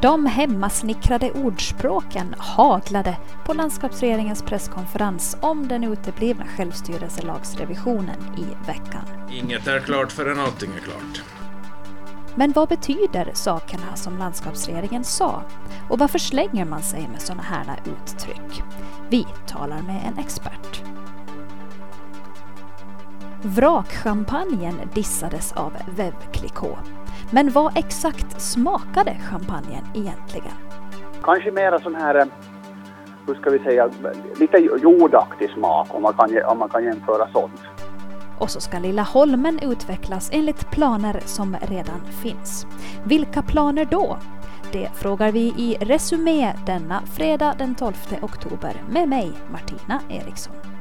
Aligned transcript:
De 0.00 0.26
hemmasnickrade 0.26 1.30
ordspråken 1.32 2.34
haglade 2.38 3.16
på 3.44 3.54
landskapsregeringens 3.54 4.42
presskonferens 4.42 5.36
om 5.40 5.68
den 5.68 5.84
uteblivna 5.84 6.44
självstyrelselagsrevisionen 6.56 8.20
i 8.38 8.66
veckan. 8.66 9.04
Inget 9.30 9.66
är 9.66 9.80
klart 9.80 10.12
förrän 10.12 10.40
allting 10.40 10.70
är 10.74 10.80
klart. 10.80 11.22
Men 12.34 12.52
vad 12.52 12.68
betyder 12.68 13.30
sakerna 13.34 13.96
som 13.96 14.18
landskapsregeringen 14.18 15.04
sa? 15.04 15.42
Och 15.90 15.98
varför 15.98 16.18
slänger 16.18 16.64
man 16.64 16.82
sig 16.82 17.08
med 17.08 17.22
sådana 17.22 17.42
här 17.42 17.80
uttryck? 17.84 18.62
Vi 19.10 19.26
talar 19.46 19.82
med 19.82 20.02
en 20.06 20.18
expert. 20.18 20.82
Vrakchampagnen 23.42 24.80
dissades 24.94 25.52
av 25.52 25.72
Veuve 25.96 26.16
Clicquot. 26.32 27.01
Men 27.34 27.50
vad 27.50 27.78
exakt 27.78 28.40
smakade 28.40 29.16
champagnen 29.30 29.84
egentligen? 29.94 30.52
Kanske 31.22 31.50
mera 31.50 31.80
sån 31.80 31.94
här, 31.94 32.14
eh, 32.14 32.24
hur 33.26 33.34
ska 33.34 33.50
vi 33.50 33.58
säga, 33.58 33.90
lite 34.36 34.58
jordaktig 34.58 35.50
smak 35.50 35.86
om 35.90 36.02
man 36.02 36.12
kan, 36.12 36.30
om 36.46 36.58
man 36.58 36.68
kan 36.68 36.84
jämföra 36.84 37.28
sånt. 37.32 37.60
Och 38.38 38.50
så 38.50 38.60
ska 38.60 38.78
Lilla 38.78 39.02
Holmen 39.02 39.58
utvecklas 39.62 40.30
enligt 40.32 40.70
planer 40.70 41.20
som 41.24 41.56
redan 41.62 42.00
finns. 42.22 42.66
Vilka 43.04 43.42
planer 43.42 43.84
då? 43.84 44.18
Det 44.72 44.88
frågar 44.94 45.32
vi 45.32 45.54
i 45.56 45.76
Resumé 45.80 46.52
denna 46.66 47.02
fredag 47.16 47.54
den 47.58 47.74
12 47.74 47.94
oktober 48.22 48.82
med 48.90 49.08
mig, 49.08 49.32
Martina 49.52 50.00
Eriksson. 50.10 50.71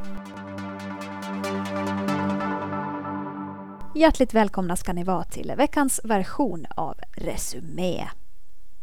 Hjärtligt 3.96 4.34
välkomna 4.34 4.76
ska 4.76 4.94
ni 4.94 5.04
vara 5.04 5.24
till 5.24 5.54
veckans 5.58 6.02
version 6.04 6.66
av 6.76 6.96
Resumé. 7.12 8.08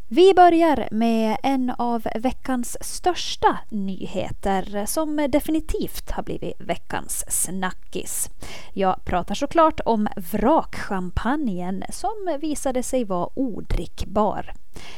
Vi 0.09 0.35
börjar 0.35 0.89
med 0.91 1.37
en 1.43 1.71
av 1.79 2.07
veckans 2.15 2.77
största 2.81 3.59
nyheter 3.69 4.87
som 4.87 5.29
definitivt 5.31 6.11
har 6.11 6.23
blivit 6.23 6.61
veckans 6.61 7.25
snackis. 7.29 8.31
Jag 8.73 9.05
pratar 9.05 9.35
såklart 9.35 9.81
om 9.85 10.09
vrakchampagnen 10.17 11.85
som 11.91 12.39
visade 12.41 12.83
sig 12.83 13.05
vara 13.05 13.29
odrickbar. 13.35 14.53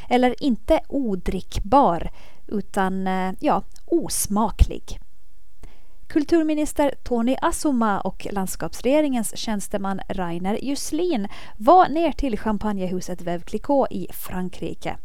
Eller 0.09 0.43
inte 0.43 0.81
odrickbar, 0.89 2.11
utan 2.47 3.07
eh, 3.07 3.33
ja, 3.41 3.63
osmaklig. 3.87 5.01
Kulturminister 6.11 6.95
Tony 7.03 7.37
Assoma 7.43 8.01
och 8.01 8.27
landskapsregeringens 8.31 9.37
tjänsteman 9.37 10.01
Rainer 10.09 10.59
Juslin 10.65 11.29
var 11.57 11.89
ner 11.89 12.13
till 12.13 12.39
champagnehuset 12.39 13.23
Veuve 13.23 13.45
Clicquot 13.45 13.89
i 13.91 14.07
Frankrike. 14.13 14.97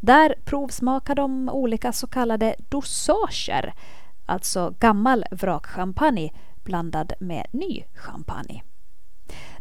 Där 0.00 0.34
provsmakade 0.44 1.22
de 1.22 1.48
olika 1.48 1.92
så 1.92 2.06
kallade 2.06 2.54
dosager, 2.68 3.74
alltså 4.26 4.74
gammal 4.78 5.24
vrakchampagne 5.30 6.30
blandad 6.64 7.12
med 7.20 7.46
ny 7.50 7.84
champagne. 7.94 8.62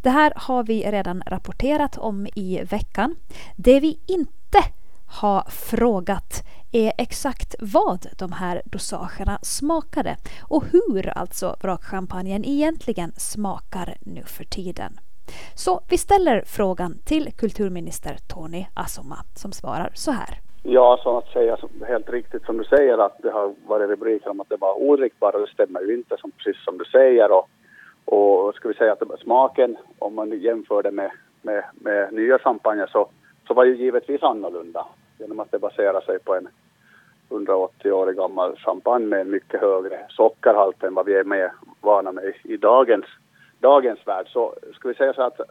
Det 0.01 0.09
här 0.09 0.33
har 0.35 0.63
vi 0.63 0.91
redan 0.91 1.23
rapporterat 1.25 1.97
om 1.97 2.27
i 2.35 2.63
veckan. 2.63 3.15
Det 3.55 3.79
vi 3.79 3.99
inte 4.07 4.63
har 5.05 5.43
frågat 5.49 6.43
är 6.71 6.93
exakt 6.97 7.55
vad 7.59 8.05
de 8.19 8.31
här 8.31 8.61
dosagerna 8.65 9.39
smakade 9.41 10.15
och 10.49 10.63
hur 10.71 11.17
alltså 11.17 11.55
vrakchampagnen 11.61 12.45
egentligen 12.45 13.11
smakar 13.11 13.97
nu 14.01 14.23
för 14.23 14.43
tiden. 14.43 14.91
Så 15.55 15.81
vi 15.89 15.97
ställer 15.97 16.43
frågan 16.45 16.93
till 17.05 17.31
kulturminister 17.37 18.15
Tony 18.33 18.65
Asoma, 18.73 19.17
som 19.35 19.51
svarar 19.51 19.89
så 19.93 20.11
här. 20.11 20.39
Ja, 20.63 20.99
så 21.03 21.17
att 21.17 21.27
säga 21.27 21.57
helt 21.87 22.09
riktigt 22.09 22.45
som 22.45 22.57
du 22.57 22.63
säger 22.63 22.97
att 22.97 23.17
det 23.21 23.31
har 23.31 23.53
varit 23.67 23.89
rubriker 23.89 24.29
om 24.29 24.41
att 24.41 24.49
det 24.49 24.57
var 24.57 24.81
odrickbart 24.81 25.35
och 25.35 25.41
det 25.41 25.53
stämmer 25.53 25.81
ju 25.81 25.93
inte 25.93 26.17
som, 26.17 26.31
precis 26.31 26.63
som 26.63 26.77
du 26.77 26.85
säger 26.85 27.31
och, 27.31 27.49
och 28.05 28.55
ska 28.55 28.67
vi 28.67 28.73
säga 28.73 28.91
att 28.93 29.19
smaken 29.19 29.77
om 29.99 30.15
man 30.15 30.39
jämför 30.39 30.83
det 30.83 30.91
med, 30.91 31.11
med, 31.41 31.63
med 31.73 32.13
nya 32.13 32.39
champagner 32.39 32.87
så, 32.87 33.09
så 33.47 33.53
var 33.53 33.65
ju 33.65 33.75
givetvis 33.75 34.23
annorlunda 34.23 34.85
genom 35.19 35.39
att 35.39 35.51
det 35.51 35.59
baserar 35.59 36.01
sig 36.01 36.19
på 36.19 36.35
en 36.35 36.47
180-årig 37.31 38.15
gammal 38.15 38.55
champagne 38.57 39.05
med 39.05 39.21
en 39.21 39.31
mycket 39.31 39.61
högre 39.61 40.05
sockerhalt 40.09 40.83
än 40.83 40.93
vad 40.93 41.05
vi 41.05 41.15
är 41.15 41.23
med 41.23 41.51
vana 41.81 42.11
med 42.11 42.33
i 42.43 42.57
dagens, 42.57 43.05
dagens 43.59 44.07
värld. 44.07 44.27
Så 44.29 44.55
ska 44.73 44.87
vi 44.87 44.93
säga 44.93 45.13
så 45.13 45.21
att 45.21 45.41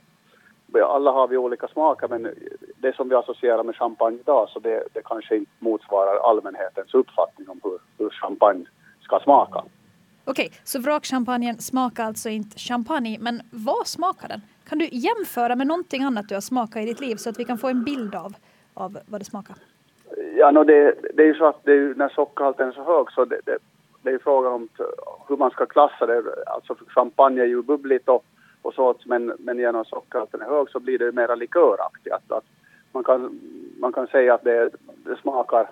alla 0.78 1.10
har 1.10 1.28
vi 1.28 1.36
olika 1.36 1.68
smaker 1.68 2.08
men 2.08 2.34
det 2.76 2.96
som 2.96 3.08
vi 3.08 3.14
associerar 3.14 3.62
med 3.62 3.76
champagne 3.76 4.18
idag 4.20 4.48
så 4.48 4.58
det, 4.58 4.84
det 4.92 5.02
kanske 5.04 5.36
inte 5.36 5.50
motsvarar 5.58 6.30
allmänhetens 6.30 6.94
uppfattning 6.94 7.48
om 7.48 7.60
hur, 7.62 7.78
hur 7.98 8.10
champagne 8.10 8.64
ska 9.02 9.20
smaka. 9.20 9.64
Okej, 10.24 10.52
så 10.64 10.80
vrakchampagnen 10.80 11.58
smakar 11.58 12.04
alltså 12.04 12.28
inte 12.28 12.58
champagne, 12.58 13.18
men 13.20 13.42
vad 13.50 13.86
smakar 13.86 14.28
den? 14.28 14.40
Kan 14.68 14.78
du 14.78 14.88
jämföra 14.92 15.56
med 15.56 15.66
någonting 15.66 16.02
annat 16.02 16.28
du 16.28 16.34
har 16.34 16.40
smakat 16.40 16.82
i 16.82 16.86
ditt 16.86 17.00
liv 17.00 17.16
så 17.16 17.30
att 17.30 17.38
vi 17.38 17.44
kan 17.44 17.58
få 17.58 17.68
en 17.68 17.84
bild 17.84 18.14
av, 18.14 18.34
av 18.74 18.98
vad 19.06 19.20
det 19.20 19.24
smakar? 19.24 19.56
Ja, 20.40 20.50
no, 20.50 20.64
det, 20.64 20.94
det 21.14 21.22
är 21.22 21.26
ju 21.26 21.34
så 21.34 21.46
att 21.46 21.64
det 21.64 21.72
är, 21.72 21.94
när 21.96 22.08
sockerhalten 22.08 22.68
är 22.68 22.72
så 22.72 22.84
hög 22.84 23.12
så 23.12 23.24
det, 23.24 23.40
det, 23.44 23.58
det 24.02 24.10
är 24.10 24.18
frågan 24.18 24.52
om 24.52 24.68
hur 25.28 25.36
man 25.36 25.50
ska 25.50 25.66
klassa 25.66 26.06
det. 26.06 26.22
Alltså 26.46 26.74
champagne 26.86 27.40
är 27.42 27.46
ju 27.46 27.62
bubbligt 27.62 28.08
och, 28.08 28.24
och 28.62 28.74
så, 28.74 28.94
men, 29.04 29.32
men 29.38 29.58
genom 29.58 29.84
sockerhalten 29.84 30.40
är 30.40 30.46
hög 30.46 30.70
så 30.70 30.80
blir 30.80 30.98
det 30.98 31.12
mera 31.12 31.34
liköraktigt. 31.34 32.14
Att, 32.14 32.32
att 32.32 32.44
man, 32.92 33.04
kan, 33.04 33.40
man 33.80 33.92
kan 33.92 34.06
säga 34.06 34.34
att 34.34 34.44
det, 34.44 34.70
det 35.04 35.16
smakar 35.22 35.70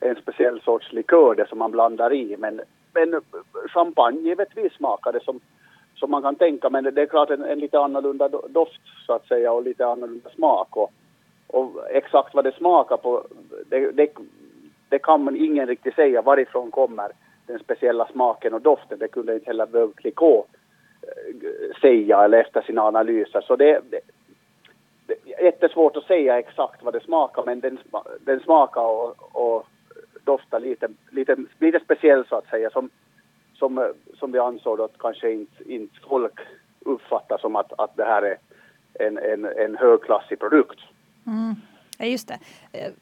en 0.00 0.16
speciell 0.16 0.60
sorts 0.60 0.92
likör 0.92 1.34
det 1.34 1.48
som 1.48 1.58
man 1.58 1.70
blandar 1.70 2.12
i 2.12 2.36
men, 2.38 2.60
men 2.94 3.20
champagne 3.68 4.20
givetvis 4.20 4.72
smakar 4.72 5.12
det 5.12 5.24
som, 5.24 5.40
som 5.94 6.10
man 6.10 6.22
kan 6.22 6.34
tänka 6.34 6.70
men 6.70 6.84
det 6.84 7.02
är 7.02 7.06
klart 7.06 7.30
en, 7.30 7.44
en 7.44 7.58
lite 7.58 7.80
annorlunda 7.80 8.28
doft 8.28 8.80
så 9.06 9.12
att 9.12 9.28
säga 9.28 9.52
och 9.52 9.62
lite 9.62 9.86
annorlunda 9.86 10.30
smak. 10.30 10.76
Och, 10.76 10.92
och 11.52 11.90
exakt 11.90 12.34
vad 12.34 12.44
det 12.44 12.52
smakar 12.52 12.96
på, 12.96 13.26
det, 13.66 13.90
det, 13.90 14.10
det 14.88 14.98
kan 14.98 15.24
man 15.24 15.36
ingen 15.36 15.66
riktigt 15.66 15.94
säga 15.94 16.22
varifrån 16.22 16.70
kommer 16.70 17.10
den 17.46 17.58
speciella 17.58 18.08
smaken 18.08 18.54
och 18.54 18.60
doften. 18.60 18.98
Det 18.98 19.08
kunde 19.08 19.34
inte 19.34 19.46
heller 19.46 19.66
Veuve 19.66 19.92
Clicquot 19.96 20.46
eh, 21.02 21.80
säga 21.80 22.24
eller 22.24 22.40
efter 22.40 22.62
sina 22.62 22.82
analyser. 22.82 23.40
Så 23.40 23.56
det, 23.56 23.80
det, 23.90 24.00
det 25.06 25.34
är 25.34 25.44
jättesvårt 25.44 25.96
att 25.96 26.04
säga 26.04 26.38
exakt 26.38 26.82
vad 26.82 26.94
det 26.94 27.00
smakar 27.00 27.42
men 27.46 27.60
den, 27.60 27.78
den 28.20 28.40
smakar 28.40 28.82
och, 28.82 29.16
och 29.32 29.66
doftar 30.24 30.60
lite, 30.60 30.88
lite, 31.10 31.36
lite 31.58 31.80
speciell 31.80 32.24
så 32.28 32.36
att 32.36 32.50
säga 32.50 32.70
som, 32.70 32.90
som, 33.54 33.92
som 34.18 34.32
vi 34.32 34.38
ansåg 34.38 34.80
att 34.80 34.98
kanske 34.98 35.32
inte, 35.32 35.72
inte 35.72 36.00
folk 36.08 36.40
uppfattar 36.80 37.38
som 37.38 37.56
att, 37.56 37.72
att 37.80 37.96
det 37.96 38.04
här 38.04 38.22
är 38.22 38.36
en, 38.94 39.18
en, 39.18 39.44
en 39.44 39.76
högklassig 39.76 40.38
produkt. 40.38 40.78
Mm. 41.30 41.54
Ja, 41.98 42.06
just 42.06 42.28
det. 42.28 42.38
Eh, 42.72 42.92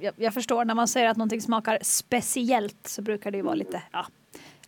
jag, 0.00 0.14
jag, 0.16 0.34
förstår 0.34 0.64
när 0.64 0.74
man 0.74 0.88
säger 0.88 1.08
att 1.08 1.16
någonting 1.16 1.40
smakar 1.40 1.78
speciellt 1.82 2.86
så 2.86 3.02
brukar 3.02 3.30
det 3.30 3.36
ju 3.36 3.42
vara 3.42 3.54
lite, 3.54 3.82
ja, 3.92 4.06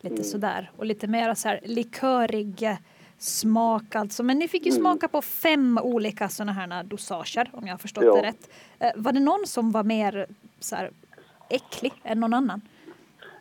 lite 0.01 0.15
mm. 0.15 0.25
sådär 0.25 0.71
och 0.77 0.87
lite 0.87 1.07
mer 1.07 1.35
så 1.35 1.49
här 1.49 1.61
likörig 1.63 2.79
smak 3.19 3.95
alltså. 3.95 4.23
Men 4.23 4.39
ni 4.39 4.49
fick 4.49 4.67
ju 4.67 4.71
mm. 4.71 4.81
smaka 4.81 5.09
på 5.09 5.23
fem 5.23 5.79
olika 5.83 6.29
sådana 6.29 6.53
här 6.53 6.83
dosager 6.83 7.51
om 7.53 7.67
jag 7.67 7.73
har 7.73 7.79
förstått 7.79 8.05
ja. 8.05 8.15
det 8.15 8.23
rätt. 8.23 8.51
Eh, 8.79 8.91
var 8.97 9.13
det 9.13 9.21
någon 9.21 9.47
som 9.47 9.73
var 9.73 9.85
mer 9.85 10.27
så 10.61 10.77
här, 10.77 10.91
äcklig 11.51 11.93
än 12.05 12.21
någon 12.21 12.35
annan? 12.35 12.61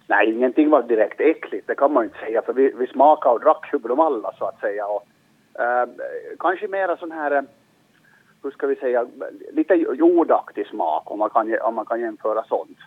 Nej, 0.07 0.31
ingenting 0.31 0.69
var 0.69 0.83
direkt 0.83 1.21
äckligt, 1.21 1.67
det 1.67 1.75
kan 1.75 1.93
man 1.93 2.03
inte 2.03 2.19
säga 2.19 2.41
för 2.41 2.53
vi, 2.53 2.73
vi 2.77 2.87
smakade 2.87 3.35
och 3.35 3.41
drack 3.41 3.69
ju 3.73 3.79
de 3.79 3.99
alla 3.99 4.33
så 4.37 4.45
att 4.45 4.59
säga. 4.59 4.85
Och, 4.85 5.07
äh, 5.61 5.89
kanske 6.39 6.67
mera 6.67 6.97
sån 6.97 7.11
här 7.11 7.45
hur 8.43 8.51
ska 8.51 8.67
vi 8.67 8.75
säga, 8.75 9.07
lite 9.51 9.73
jordaktig 9.75 10.67
smak 10.67 11.11
om 11.11 11.19
man 11.19 11.29
kan, 11.29 11.61
om 11.61 11.75
man 11.75 11.85
kan 11.85 12.01
jämföra 12.01 12.43
sånt. 12.43 12.77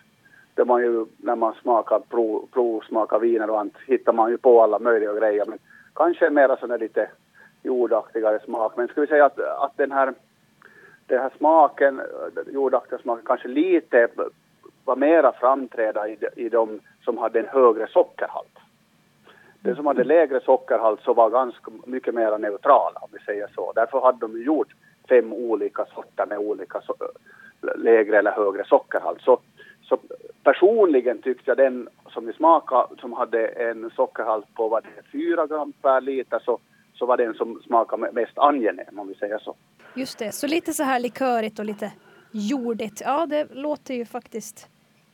Det 0.54 0.64
man 0.64 0.82
ju, 0.82 1.06
när 1.16 1.36
man 1.36 1.54
smakar, 1.62 1.98
prov, 1.98 2.48
provsmakar 2.52 3.18
viner 3.18 3.50
och 3.50 3.60
annat, 3.60 3.72
hittar 3.86 4.12
man 4.12 4.30
ju 4.30 4.38
på 4.38 4.62
alla 4.62 4.78
möjliga 4.78 5.14
grejer. 5.14 5.44
Men 5.46 5.58
kanske 5.94 6.30
mera 6.30 6.56
sån 6.56 6.70
här 6.70 6.78
lite 6.78 7.10
jordaktigare 7.62 8.40
smak. 8.44 8.76
Men 8.76 8.88
ska 8.88 9.00
vi 9.00 9.06
säga 9.06 9.24
att, 9.24 9.38
att 9.38 9.76
den 9.76 9.92
här, 9.92 10.14
den 11.06 11.20
här 11.20 11.30
smaken, 11.38 12.00
jordaktiga 12.46 12.98
smaken, 12.98 13.26
kanske 13.26 13.48
lite 13.48 14.08
var 14.84 14.96
mera 14.96 15.32
framträda 15.32 16.08
i, 16.08 16.18
i 16.36 16.48
de 16.48 16.80
som 17.04 17.18
hade 17.18 17.40
en 17.40 17.48
högre 17.48 17.86
sockerhalt. 17.86 18.58
Den 19.60 19.76
som 19.76 19.86
hade 19.86 20.04
lägre 20.04 20.40
sockerhalt 20.40 21.00
så 21.00 21.14
var 21.14 21.30
ganska 21.30 21.70
mycket 21.86 22.14
mer 22.14 22.38
neutrala 22.38 23.00
om 23.00 23.08
vi 23.12 23.18
säger 23.18 23.48
så. 23.54 23.72
Därför 23.72 24.00
hade 24.00 24.18
de 24.18 24.42
gjort 24.42 24.74
fem 25.08 25.32
olika 25.32 25.86
sorter 25.94 26.26
med 26.26 26.38
olika 26.38 26.80
so 26.80 26.94
lägre 27.76 28.18
eller 28.18 28.30
högre 28.30 28.64
sockerhalt. 28.64 29.22
Så, 29.22 29.38
så 29.82 29.98
personligen 30.42 31.22
tyckte 31.22 31.50
jag 31.50 31.56
den 31.56 31.88
som 32.08 32.26
vi 32.26 32.32
smakade 32.32 33.00
som 33.00 33.12
hade 33.12 33.46
en 33.46 33.90
sockerhalt 33.90 34.54
på 34.54 34.68
vad 34.68 34.84
det 34.84 35.10
4 35.12 35.46
gram 35.46 35.72
per 35.82 36.00
liter 36.00 36.38
så, 36.44 36.58
så 36.94 37.06
var 37.06 37.16
den 37.16 37.34
som 37.34 37.62
smakade 37.66 38.12
mest 38.12 38.38
angenäm 38.38 38.98
om 38.98 39.08
vi 39.08 39.14
säger 39.14 39.38
så. 39.38 39.56
Just 39.94 40.18
det, 40.18 40.32
så 40.32 40.46
lite 40.46 40.72
så 40.72 40.82
här 40.82 41.00
likörigt 41.00 41.58
och 41.58 41.64
lite 41.64 41.92
jordigt. 42.30 43.02
Ja, 43.04 43.26
det 43.26 43.54
låter 43.54 43.94
ju 43.94 44.04
faktiskt 44.04 44.68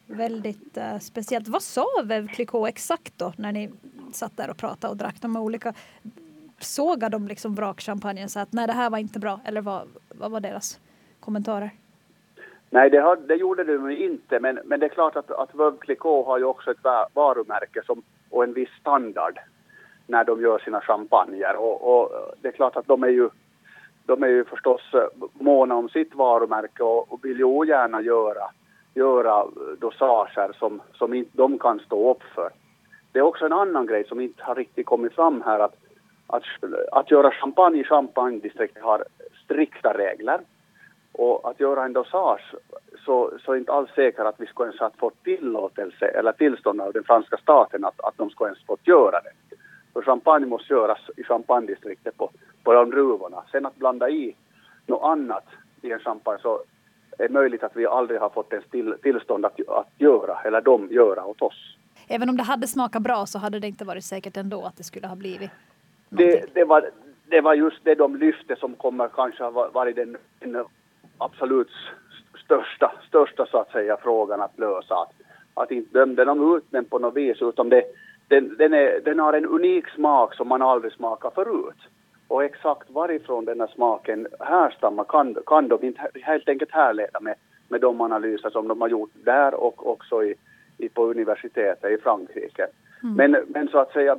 väldigt 0.07 0.79
uh, 0.79 0.99
speciellt. 0.99 1.49
Vad 1.49 1.63
sa 1.63 1.87
Veuve 2.05 2.29
Clicquot 2.29 2.69
exakt 2.69 3.19
då 3.19 3.33
när 3.37 3.53
ni 3.53 3.71
satt 4.13 4.37
där 4.37 4.51
och 4.51 4.57
pratade 4.57 4.91
och 4.91 4.97
drack 4.97 5.17
de 5.21 5.37
olika? 5.37 5.75
Sågade 6.65 7.17
de 7.17 7.29
liksom 7.29 7.55
vrakchampagnen 7.55 8.29
så 8.29 8.41
att 8.41 8.53
nej, 8.53 8.67
det 8.67 8.73
här 8.73 8.91
var 8.91 8.99
inte 8.99 9.19
bra? 9.19 9.41
Eller 9.45 9.61
vad, 9.61 9.89
vad 10.09 10.31
var 10.31 10.41
deras 10.41 10.81
kommentarer? 11.21 11.71
Nej, 12.71 12.91
det, 12.91 12.99
har, 12.99 13.17
det 13.17 13.35
gjorde 13.35 13.65
de 13.65 13.91
inte, 13.91 14.41
men, 14.41 14.59
men 14.65 14.81
det 14.81 14.87
är 14.87 14.91
klart 14.91 15.17
att, 15.17 15.31
att 15.31 15.55
Veuve 15.55 15.77
Clicquot 15.81 16.27
har 16.27 16.39
ju 16.39 16.45
också 16.45 16.71
ett 16.71 16.85
varumärke 17.15 17.83
som, 17.87 18.03
och 18.31 18.45
en 18.45 18.53
viss 18.53 18.71
standard 18.81 19.39
när 20.07 20.25
de 20.25 20.41
gör 20.41 20.59
sina 20.59 20.81
champagner. 20.81 21.57
Och, 21.57 21.99
och, 21.99 22.11
det 22.41 22.49
är 22.49 22.53
klart 22.53 22.77
att 22.77 22.87
de 22.87 23.03
är 23.03 23.09
ju, 23.09 23.29
de 24.07 24.23
är 24.23 24.29
ju 24.29 24.45
förstås 24.45 24.95
eh, 24.95 25.27
måna 25.33 25.75
om 25.75 25.89
sitt 25.89 26.15
varumärke 26.15 26.83
och, 26.83 27.13
och 27.13 27.25
vill 27.25 27.39
ju 27.39 27.45
ogärna 27.45 28.03
göra, 28.03 28.51
göra 28.95 29.47
dosager 29.79 30.53
som, 30.59 30.81
som 30.95 31.15
inte 31.15 31.37
de 31.37 31.59
kan 31.59 31.79
stå 31.79 32.11
upp 32.11 32.23
för. 32.35 32.51
Det 33.13 33.19
är 33.19 33.23
också 33.23 33.47
en 33.47 33.53
annan 33.53 33.87
grej 33.87 34.05
som 34.09 34.21
inte 34.21 34.43
har 34.43 34.55
riktigt 34.55 34.87
kommit 34.87 35.15
fram 35.15 35.43
här 35.47 35.59
att, 35.59 35.77
att, 36.33 36.43
att 36.93 37.11
göra 37.11 37.31
champagne 37.31 37.81
i 37.81 37.85
champagnedistriktet 37.85 38.83
har 38.83 39.05
strikta 39.45 39.99
regler. 39.99 40.41
Och 41.13 41.51
att 41.51 41.61
göra 41.61 41.85
en 41.85 41.93
dosage 41.93 42.55
så, 43.05 43.33
så 43.45 43.53
är 43.53 43.57
inte 43.57 43.73
alls 43.73 43.91
säkert 43.95 44.27
att 44.27 44.41
vi 44.41 44.47
skulle 44.47 44.69
ens 44.69 44.81
ha 44.81 44.91
fått 44.99 45.25
tillåtelse 45.25 46.07
eller 46.07 46.33
tillstånd 46.33 46.81
av 46.81 46.93
den 46.93 47.05
franska 47.05 47.37
staten 47.37 47.85
att, 47.85 48.01
att 48.01 48.15
de 48.17 48.31
skulle 48.31 48.49
ens 48.49 48.67
fått 48.67 48.87
göra 48.87 49.21
det. 49.21 49.57
För 49.93 50.03
champagne 50.03 50.47
måste 50.47 50.73
göras 50.73 50.99
i 51.17 51.23
champagnedistriktet 51.25 52.17
på, 52.17 52.31
på 52.65 52.73
de 52.73 52.91
druvorna. 52.91 53.43
Sen 53.53 53.67
att 53.67 53.77
blanda 53.77 54.09
i 54.09 54.37
något 54.87 55.03
annat 55.03 55.47
i 55.83 55.93
en 55.93 55.99
champagne 55.99 56.39
så 56.43 56.63
är 57.19 57.29
möjligt 57.29 57.63
att 57.63 57.77
vi 57.77 57.87
aldrig 57.87 58.21
har 58.21 58.29
fått 58.29 58.53
ens 58.53 58.69
till, 58.71 58.95
tillstånd 59.03 59.47
att, 59.47 59.69
att 59.69 59.93
göra, 59.99 60.41
eller 60.45 60.61
de 60.61 60.89
göra 60.91 61.25
åt 61.25 61.43
oss. 61.43 61.77
Även 62.09 62.29
om 62.29 62.37
det 62.37 62.43
hade 62.43 62.67
smakat 62.67 63.03
bra 63.03 63.27
så 63.27 63.39
hade 63.39 63.59
det 63.59 63.67
inte 63.67 63.85
varit 63.85 64.05
säkert 64.05 64.37
ändå 64.37 64.65
att 64.65 64.77
det 64.77 64.85
skulle 64.85 65.07
ha 65.07 65.17
blivit 65.17 65.51
det, 66.17 66.55
det, 66.55 66.65
var, 66.65 66.91
det 67.29 67.41
var 67.41 67.55
just 67.55 67.85
det 67.85 67.95
de 67.95 68.17
lyfte 68.17 68.57
som 68.57 68.75
kommer 68.75 69.09
kanske 69.09 69.45
ha 69.45 69.71
varit 69.71 69.97
den, 69.97 70.17
den 70.39 70.65
absolut 71.19 71.71
största, 72.45 72.93
största 73.09 73.47
så 73.47 73.59
att 73.59 73.71
säga 73.71 73.97
frågan 74.03 74.41
att 74.41 74.59
lösa. 74.59 74.95
Att, 74.95 75.13
att 75.55 75.71
inte 75.71 75.99
dömde 75.99 76.25
de 76.25 76.57
ut 76.57 76.65
den 76.71 76.85
på 76.85 76.99
något 76.99 77.17
vis 77.17 77.43
utan 77.43 77.69
det, 77.69 77.85
den, 78.29 78.57
den, 78.59 78.75
är, 78.75 79.01
den 79.05 79.19
har 79.19 79.33
en 79.33 79.47
unik 79.47 79.89
smak 79.89 80.35
som 80.35 80.49
man 80.49 80.63
aldrig 80.63 80.93
smakat 80.93 81.35
förut. 81.35 81.79
Och 82.29 82.45
exakt 82.45 82.91
varifrån 82.91 83.45
den 83.45 83.61
här 83.61 83.71
smaken 83.75 84.27
härstammar 84.41 85.05
kan, 85.05 85.37
kan 85.47 85.69
de 85.69 85.85
inte 85.87 86.11
helt 86.23 86.49
enkelt 86.49 86.71
härleda 86.71 87.21
med, 87.21 87.35
med 87.69 87.81
de 87.81 88.01
analyser 88.01 88.51
som 88.51 88.69
de 88.69 88.81
har 88.81 88.89
gjort 88.89 89.11
där 89.15 89.55
och 89.55 89.91
också 89.91 90.25
i, 90.25 90.35
i 90.79 90.89
på 90.89 91.07
universitetet 91.07 91.91
i 91.91 92.03
Frankrike. 92.03 92.67
Mm. 93.03 93.15
Men, 93.15 93.45
men 93.49 93.69
så 93.69 93.79
att 93.79 93.93
säga, 93.93 94.17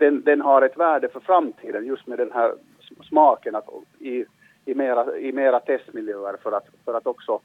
den, 0.00 0.22
den 0.24 0.40
har 0.40 0.62
ett 0.62 0.76
värde 0.76 1.08
för 1.08 1.20
framtiden 1.20 1.86
just 1.86 2.06
med 2.06 2.18
den 2.18 2.32
här 2.32 2.54
smaken 3.08 3.54
att, 3.54 3.68
i, 3.98 4.24
i, 4.64 4.74
mera, 4.74 5.18
i 5.18 5.32
mera 5.32 5.60
testmiljöer 5.60 6.36
för 6.42 6.52
att, 6.52 6.66
för 6.84 6.94
att 6.94 7.06
också 7.06 7.40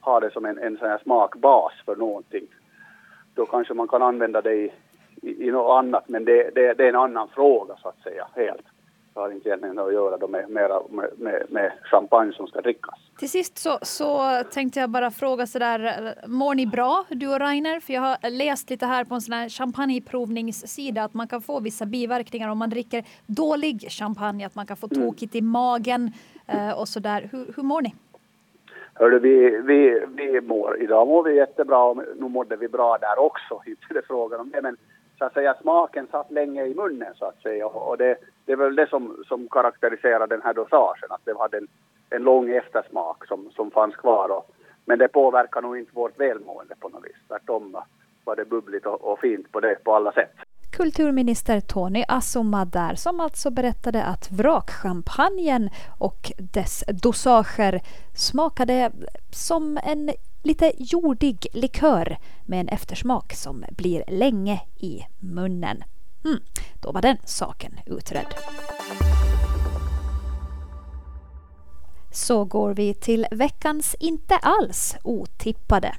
ha 0.00 0.20
det 0.20 0.30
som 0.30 0.44
en, 0.44 0.58
en 0.58 0.76
sån 0.76 0.88
här 0.88 0.98
smakbas 0.98 1.72
för 1.84 1.96
någonting. 1.96 2.46
Då 3.34 3.46
kanske 3.46 3.74
man 3.74 3.88
kan 3.88 4.02
använda 4.02 4.40
det 4.40 4.54
i, 4.54 4.72
i, 5.22 5.46
i 5.46 5.50
något 5.50 5.78
annat 5.78 6.08
men 6.08 6.24
det, 6.24 6.50
det, 6.54 6.74
det 6.74 6.84
är 6.84 6.88
en 6.88 6.96
annan 6.96 7.28
fråga 7.28 7.74
så 7.82 7.88
att 7.88 8.02
säga 8.02 8.26
helt. 8.34 8.66
Har 9.14 9.30
inte 9.30 9.48
egentligen 9.48 9.78
att 9.78 9.92
göra 9.92 10.16
då 10.16 10.28
med, 10.28 10.50
med, 10.50 10.70
med, 11.18 11.42
med 11.48 11.72
champagne 11.82 12.32
som 12.32 12.46
ska 12.46 12.60
drickas. 12.60 12.94
Till 13.18 13.30
sist 13.30 13.58
så, 13.58 13.78
så 13.82 14.18
tänkte 14.50 14.80
jag 14.80 14.90
bara 14.90 15.10
fråga 15.10 15.46
sådär, 15.46 16.14
mår 16.26 16.54
ni 16.54 16.66
bra 16.66 17.04
du 17.10 17.28
och 17.28 17.40
Rainer? 17.40 17.80
För 17.80 17.92
jag 17.92 18.00
har 18.00 18.30
läst 18.30 18.70
lite 18.70 18.86
här 18.86 19.04
på 19.04 19.14
en 19.14 19.20
sån 19.20 19.32
här 19.32 19.48
champagneprovningssida 19.48 21.04
att 21.04 21.14
man 21.14 21.28
kan 21.28 21.42
få 21.42 21.60
vissa 21.60 21.86
biverkningar 21.86 22.48
om 22.48 22.58
man 22.58 22.70
dricker 22.70 23.04
dålig 23.26 23.90
champagne, 23.90 24.46
att 24.46 24.54
man 24.54 24.66
kan 24.66 24.76
få 24.76 24.88
mm. 24.92 25.06
tokigt 25.06 25.34
i 25.34 25.40
magen 25.40 26.12
eh, 26.46 26.80
och 26.80 26.88
sådär. 26.88 27.28
Hur, 27.32 27.52
hur 27.56 27.62
mår 27.62 27.82
ni? 27.82 27.94
Hörde, 28.94 29.18
vi, 29.18 29.60
vi, 29.64 30.06
vi 30.14 30.40
mår, 30.40 30.82
idag 30.82 31.08
mår 31.08 31.22
vi 31.22 31.36
jättebra 31.36 31.84
och 31.84 31.96
nu 31.96 32.28
mådde 32.28 32.56
vi 32.56 32.68
bra 32.68 32.98
där 32.98 33.18
också, 33.18 33.62
inte 33.66 33.94
det 33.94 34.02
frågan 34.06 34.40
om 34.40 34.50
det 34.50 34.62
men 34.62 34.76
så 35.22 35.26
att 35.26 35.34
säga 35.34 35.54
smaken 35.60 36.06
satt 36.10 36.30
länge 36.30 36.64
i 36.64 36.74
munnen 36.74 37.14
så 37.14 37.24
att 37.24 37.42
säga 37.42 37.66
och 37.66 37.98
det, 37.98 38.16
det 38.44 38.52
är 38.52 38.56
väl 38.56 38.76
det 38.76 38.88
som, 38.88 39.24
som 39.28 39.48
karaktäriserar 39.48 40.26
den 40.26 40.42
här 40.42 40.54
dosagen 40.54 41.10
att 41.10 41.20
det 41.24 41.38
hade 41.38 41.56
en, 41.56 41.68
en 42.10 42.22
lång 42.22 42.50
eftersmak 42.50 43.26
som, 43.26 43.50
som 43.56 43.70
fanns 43.70 43.96
kvar 43.96 44.28
och, 44.28 44.50
men 44.84 44.98
det 44.98 45.08
påverkar 45.08 45.62
nog 45.62 45.78
inte 45.78 45.92
vårt 45.94 46.20
välmående 46.20 46.74
på 46.80 46.88
något 46.88 47.04
vis. 47.04 47.16
Tvärtom 47.28 47.76
var 48.24 48.36
det 48.36 48.44
bubbligt 48.44 48.86
och, 48.86 49.12
och 49.12 49.18
fint 49.18 49.52
på 49.52 49.60
det 49.60 49.84
på 49.84 49.94
alla 49.94 50.12
sätt. 50.12 50.30
Kulturminister 50.76 51.60
Tony 51.60 52.04
Assoma 52.08 52.64
där 52.64 52.94
som 52.94 53.20
alltså 53.20 53.50
berättade 53.50 54.04
att 54.04 54.30
vrakchampagnen 54.30 55.70
och 56.00 56.32
dess 56.54 56.84
dosager 57.02 57.80
smakade 58.14 58.90
som 59.32 59.78
en 59.84 60.10
lite 60.42 60.72
jordig 60.78 61.46
likör 61.52 62.18
med 62.44 62.60
en 62.60 62.68
eftersmak 62.68 63.32
som 63.32 63.64
blir 63.70 64.04
länge 64.08 64.60
i 64.76 65.00
munnen. 65.18 65.84
Mm, 66.24 66.40
då 66.80 66.92
var 66.92 67.02
den 67.02 67.16
saken 67.24 67.80
utredd. 67.86 68.34
Så 72.10 72.44
går 72.44 72.74
vi 72.74 72.94
till 72.94 73.26
veckans 73.30 73.96
inte 74.00 74.36
alls 74.36 74.96
otippade. 75.02 75.96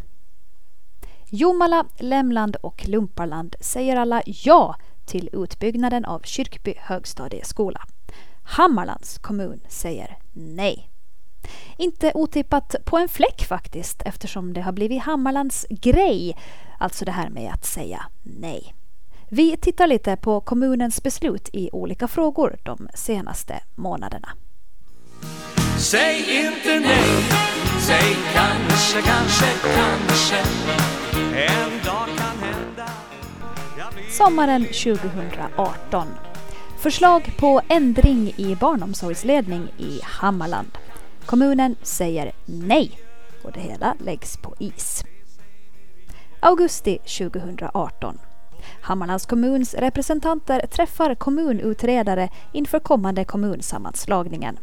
Jomala, 1.25 1.86
Lämland 1.98 2.56
och 2.56 2.88
Lumparland 2.88 3.56
säger 3.60 3.95
alla 3.95 4.22
ja 4.25 4.75
till 5.06 5.30
utbyggnaden 5.34 6.06
av 6.06 6.19
Kyrkby 6.24 6.74
högstadieskola. 6.78 7.81
Hammarlands 8.44 9.18
kommun 9.18 9.60
säger 9.68 10.18
nej. 10.34 10.93
Inte 11.77 12.11
otippat 12.15 12.75
på 12.85 12.97
en 12.97 13.09
fläck 13.09 13.45
faktiskt 13.45 14.01
eftersom 14.05 14.53
det 14.53 14.61
har 14.61 14.71
blivit 14.71 15.01
Hammarlands 15.01 15.65
grej, 15.69 16.37
alltså 16.79 17.05
det 17.05 17.11
här 17.11 17.29
med 17.29 17.53
att 17.53 17.65
säga 17.65 18.05
nej. 18.23 18.73
Vi 19.29 19.57
tittar 19.57 19.87
lite 19.87 20.15
på 20.15 20.41
kommunens 20.41 21.03
beslut 21.03 21.49
i 21.53 21.69
olika 21.73 22.07
frågor 22.07 22.57
de 22.63 22.87
senaste 22.93 23.59
månaderna. 23.75 24.29
Säg 25.77 26.45
inte 26.45 26.79
nej, 26.79 27.23
säg 27.79 28.15
kanske, 28.33 29.01
kanske, 29.01 29.45
kanske 29.75 30.37
En 31.35 31.85
dag 31.85 32.07
kan 32.18 32.37
hända 32.39 32.89
Sommaren 34.09 34.63
2018. 34.63 36.07
Förslag 36.80 37.33
på 37.37 37.61
ändring 37.69 38.33
i 38.37 38.56
barnomsorgsledning 38.56 39.68
i 39.77 39.99
Hammarland. 40.03 40.77
Kommunen 41.25 41.75
säger 41.81 42.31
nej 42.45 42.99
och 43.44 43.51
det 43.51 43.59
hela 43.59 43.95
läggs 43.99 44.37
på 44.37 44.56
is. 44.59 45.03
Augusti 46.39 46.97
2018. 46.97 48.18
Hammarlands 48.81 49.25
kommuns 49.25 49.73
representanter 49.73 50.68
träffar 50.68 51.15
kommunutredare 51.15 52.30
inför 52.51 52.80
kommande 52.80 53.25
kommunsammanslagningen. 53.25 54.59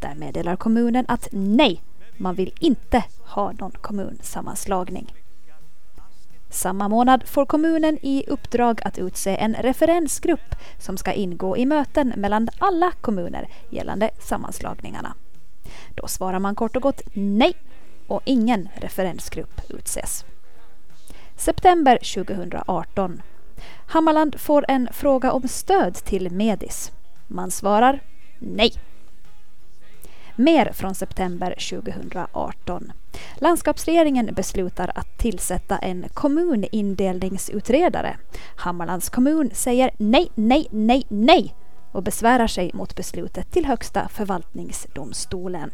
Där 0.00 0.14
meddelar 0.14 0.56
kommunen 0.56 1.04
att 1.08 1.28
nej, 1.32 1.82
man 2.16 2.34
vill 2.34 2.52
inte 2.60 3.04
ha 3.26 3.52
någon 3.52 3.72
kommunsammanslagning. 3.80 5.14
Samma 6.50 6.88
månad 6.88 7.28
får 7.28 7.46
kommunen 7.46 7.98
i 8.02 8.24
uppdrag 8.28 8.80
att 8.84 8.98
utse 8.98 9.36
en 9.36 9.54
referensgrupp 9.54 10.54
som 10.78 10.96
ska 10.96 11.12
ingå 11.12 11.56
i 11.56 11.66
möten 11.66 12.12
mellan 12.16 12.48
alla 12.58 12.92
kommuner 13.00 13.48
gällande 13.70 14.10
sammanslagningarna. 14.20 15.14
Då 15.94 16.08
svarar 16.08 16.38
man 16.38 16.54
kort 16.54 16.76
och 16.76 16.82
gott 16.82 17.00
nej 17.12 17.54
och 18.06 18.22
ingen 18.24 18.68
referensgrupp 18.74 19.60
utses. 19.68 20.24
September 21.36 21.98
2018. 22.14 23.22
Hammarland 23.86 24.40
får 24.40 24.64
en 24.68 24.88
fråga 24.92 25.32
om 25.32 25.48
stöd 25.48 25.94
till 25.94 26.30
Medis. 26.30 26.92
Man 27.26 27.50
svarar 27.50 28.00
nej. 28.38 28.72
Mer 30.36 30.72
från 30.72 30.94
september 30.94 31.54
2018. 31.70 32.92
Landskapsregeringen 33.34 34.34
beslutar 34.34 34.92
att 34.94 35.18
tillsätta 35.18 35.78
en 35.78 36.06
kommunindelningsutredare. 36.14 38.16
Hammarlands 38.56 39.10
kommun 39.10 39.50
säger 39.52 39.90
nej, 39.98 40.30
nej, 40.34 40.66
nej, 40.70 41.06
nej 41.08 41.54
och 41.92 42.02
besvärar 42.02 42.46
sig 42.46 42.70
mot 42.74 42.96
beslutet 42.96 43.52
till 43.52 43.66
Högsta 43.66 44.08
förvaltningsdomstolen. 44.08 45.70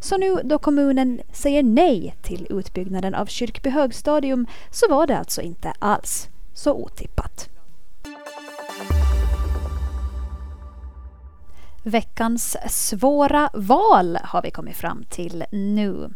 Så 0.00 0.16
nu 0.16 0.34
då 0.44 0.58
kommunen 0.58 1.20
säger 1.32 1.62
nej 1.62 2.16
till 2.22 2.46
utbyggnaden 2.50 3.14
av 3.14 3.26
Kyrkby 3.26 3.70
högstadium 3.70 4.46
så 4.70 4.88
var 4.88 5.06
det 5.06 5.18
alltså 5.18 5.42
inte 5.42 5.72
alls 5.78 6.28
så 6.54 6.72
otippat. 6.72 7.48
Veckans 11.82 12.56
svåra 12.68 13.50
val 13.54 14.18
har 14.22 14.42
vi 14.42 14.50
kommit 14.50 14.76
fram 14.76 15.04
till 15.10 15.44
nu. 15.52 16.10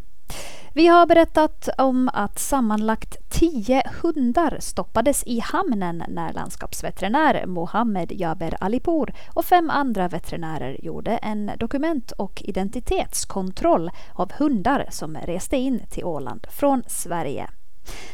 Vi 0.73 0.87
har 0.87 1.07
berättat 1.07 1.69
om 1.79 2.11
att 2.13 2.39
sammanlagt 2.39 3.31
tio 3.31 3.83
hundar 4.03 4.57
stoppades 4.61 5.23
i 5.27 5.41
hamnen 5.41 6.05
när 6.09 6.33
landskapsveterinär 6.33 7.47
Mohammed 7.47 8.13
Jaber 8.13 8.57
Alipour 8.61 9.15
och 9.35 9.45
fem 9.45 9.71
andra 9.71 10.09
veterinärer 10.09 10.85
gjorde 10.85 11.17
en 11.17 11.51
dokument 11.59 12.13
och 12.13 12.43
identitetskontroll 12.45 13.91
av 14.13 14.33
hundar 14.33 14.87
som 14.91 15.17
reste 15.17 15.57
in 15.57 15.83
till 15.91 16.05
Åland 16.05 16.47
från 16.51 16.83
Sverige. 16.87 17.51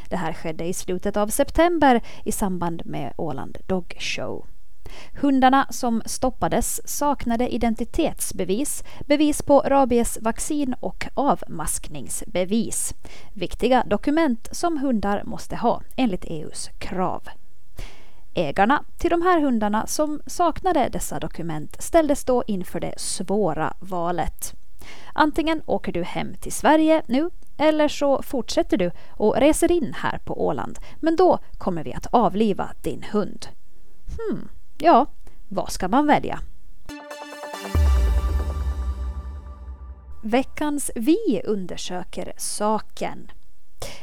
Det 0.08 0.16
här 0.16 0.32
skedde 0.32 0.64
i 0.64 0.74
slutet 0.74 1.16
av 1.16 1.28
september 1.28 2.02
i 2.24 2.32
samband 2.32 2.82
med 2.86 3.12
Åland 3.16 3.58
Dog 3.66 3.96
Show. 3.98 4.46
Hundarna 5.20 5.66
som 5.70 6.02
stoppades 6.06 6.88
saknade 6.88 7.54
identitetsbevis, 7.54 8.84
bevis 9.06 9.42
på 9.42 9.60
rabiesvaccin 9.60 10.74
och 10.80 11.06
avmaskningsbevis. 11.14 12.94
Viktiga 13.32 13.84
dokument 13.86 14.48
som 14.52 14.78
hundar 14.78 15.22
måste 15.24 15.56
ha 15.56 15.82
enligt 15.96 16.24
EUs 16.24 16.70
krav. 16.78 17.28
Ägarna 18.34 18.84
till 18.98 19.10
de 19.10 19.22
här 19.22 19.40
hundarna 19.40 19.86
som 19.86 20.20
saknade 20.26 20.88
dessa 20.88 21.20
dokument 21.20 21.82
ställdes 21.82 22.24
då 22.24 22.44
inför 22.46 22.80
det 22.80 22.94
svåra 22.96 23.74
valet. 23.80 24.54
Antingen 25.12 25.62
åker 25.66 25.92
du 25.92 26.02
hem 26.02 26.34
till 26.34 26.52
Sverige 26.52 27.02
nu 27.06 27.30
eller 27.56 27.88
så 27.88 28.22
fortsätter 28.22 28.76
du 28.76 28.90
och 29.10 29.36
reser 29.36 29.72
in 29.72 29.94
här 29.96 30.18
på 30.18 30.46
Åland. 30.46 30.78
Men 31.00 31.16
då 31.16 31.38
kommer 31.58 31.84
vi 31.84 31.94
att 31.94 32.06
avliva 32.10 32.70
din 32.82 33.04
hund. 33.12 33.46
Hmm, 34.18 34.48
Ja, 34.78 35.06
vad 35.48 35.72
ska 35.72 35.88
man 35.88 36.06
välja? 36.06 36.38
Veckans 40.22 40.90
Vi 40.94 41.42
undersöker 41.44 42.32
saken. 42.36 43.30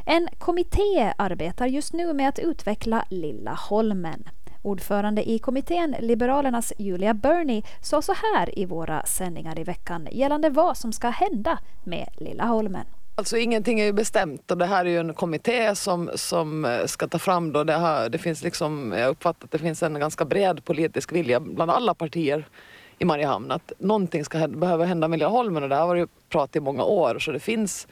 En 0.06 0.28
kommitté 0.38 1.14
arbetar 1.18 1.68
just 1.68 1.94
nu 1.94 2.14
med 2.14 2.30
att 2.30 2.40
utveckla 2.40 3.06
Lilla 3.10 3.54
Holmen. 3.70 4.24
Ordförande 4.62 5.30
i 5.30 5.40
kommittén, 5.40 5.96
Liberalernas 6.00 6.74
Julia 6.78 7.14
Burney, 7.14 7.62
sa 7.82 8.02
så 8.02 8.14
här 8.14 8.60
i 8.60 8.66
våra 8.66 9.06
sändningar 9.06 9.60
i 9.60 9.64
veckan 9.64 10.08
gällande 10.12 10.50
vad 10.50 10.78
som 10.78 10.94
ska 10.94 11.10
hända 11.10 11.60
med 11.84 12.10
Lilla 12.18 12.46
Holmen. 12.46 12.86
Alltså 13.22 13.38
ingenting 13.38 13.80
är 13.80 13.86
ju 13.86 13.94
bestämt 13.94 14.52
och 14.52 14.58
det 14.58 14.66
här 14.66 14.86
är 14.86 14.90
ju 14.90 15.00
en 15.00 15.14
kommitté 15.14 15.76
som, 15.76 16.10
som 16.16 16.66
eh, 16.66 16.86
ska 16.86 17.08
ta 17.08 17.20
fram 17.20 17.52
då 17.52 17.64
det 17.64 17.78
här. 17.78 18.10
Det 18.10 18.18
finns 18.18 18.44
liksom, 18.44 18.94
jag 18.98 19.10
uppfattar 19.10 19.46
att 19.46 19.52
det 19.52 19.58
finns 19.58 19.84
en 19.84 20.00
ganska 20.00 20.26
bred 20.26 20.66
politisk 20.66 21.12
vilja 21.12 21.40
bland 21.40 21.72
alla 21.72 21.94
partier 21.94 22.48
i 23.00 23.06
Mariehamn 23.06 23.52
att 23.52 23.72
någonting 23.78 24.26
ska 24.26 24.48
behöva 24.48 24.86
hända 24.86 25.08
med 25.08 25.20
Liljeholmen 25.20 25.64
och 25.64 25.70
det 25.70 25.76
här 25.76 25.88
var 25.88 25.96
ju 25.96 26.08
prat 26.30 26.56
i 26.56 26.60
många 26.60 26.84
år 26.84 27.20
så 27.20 27.32
det 27.32 27.40
finns 27.40 27.88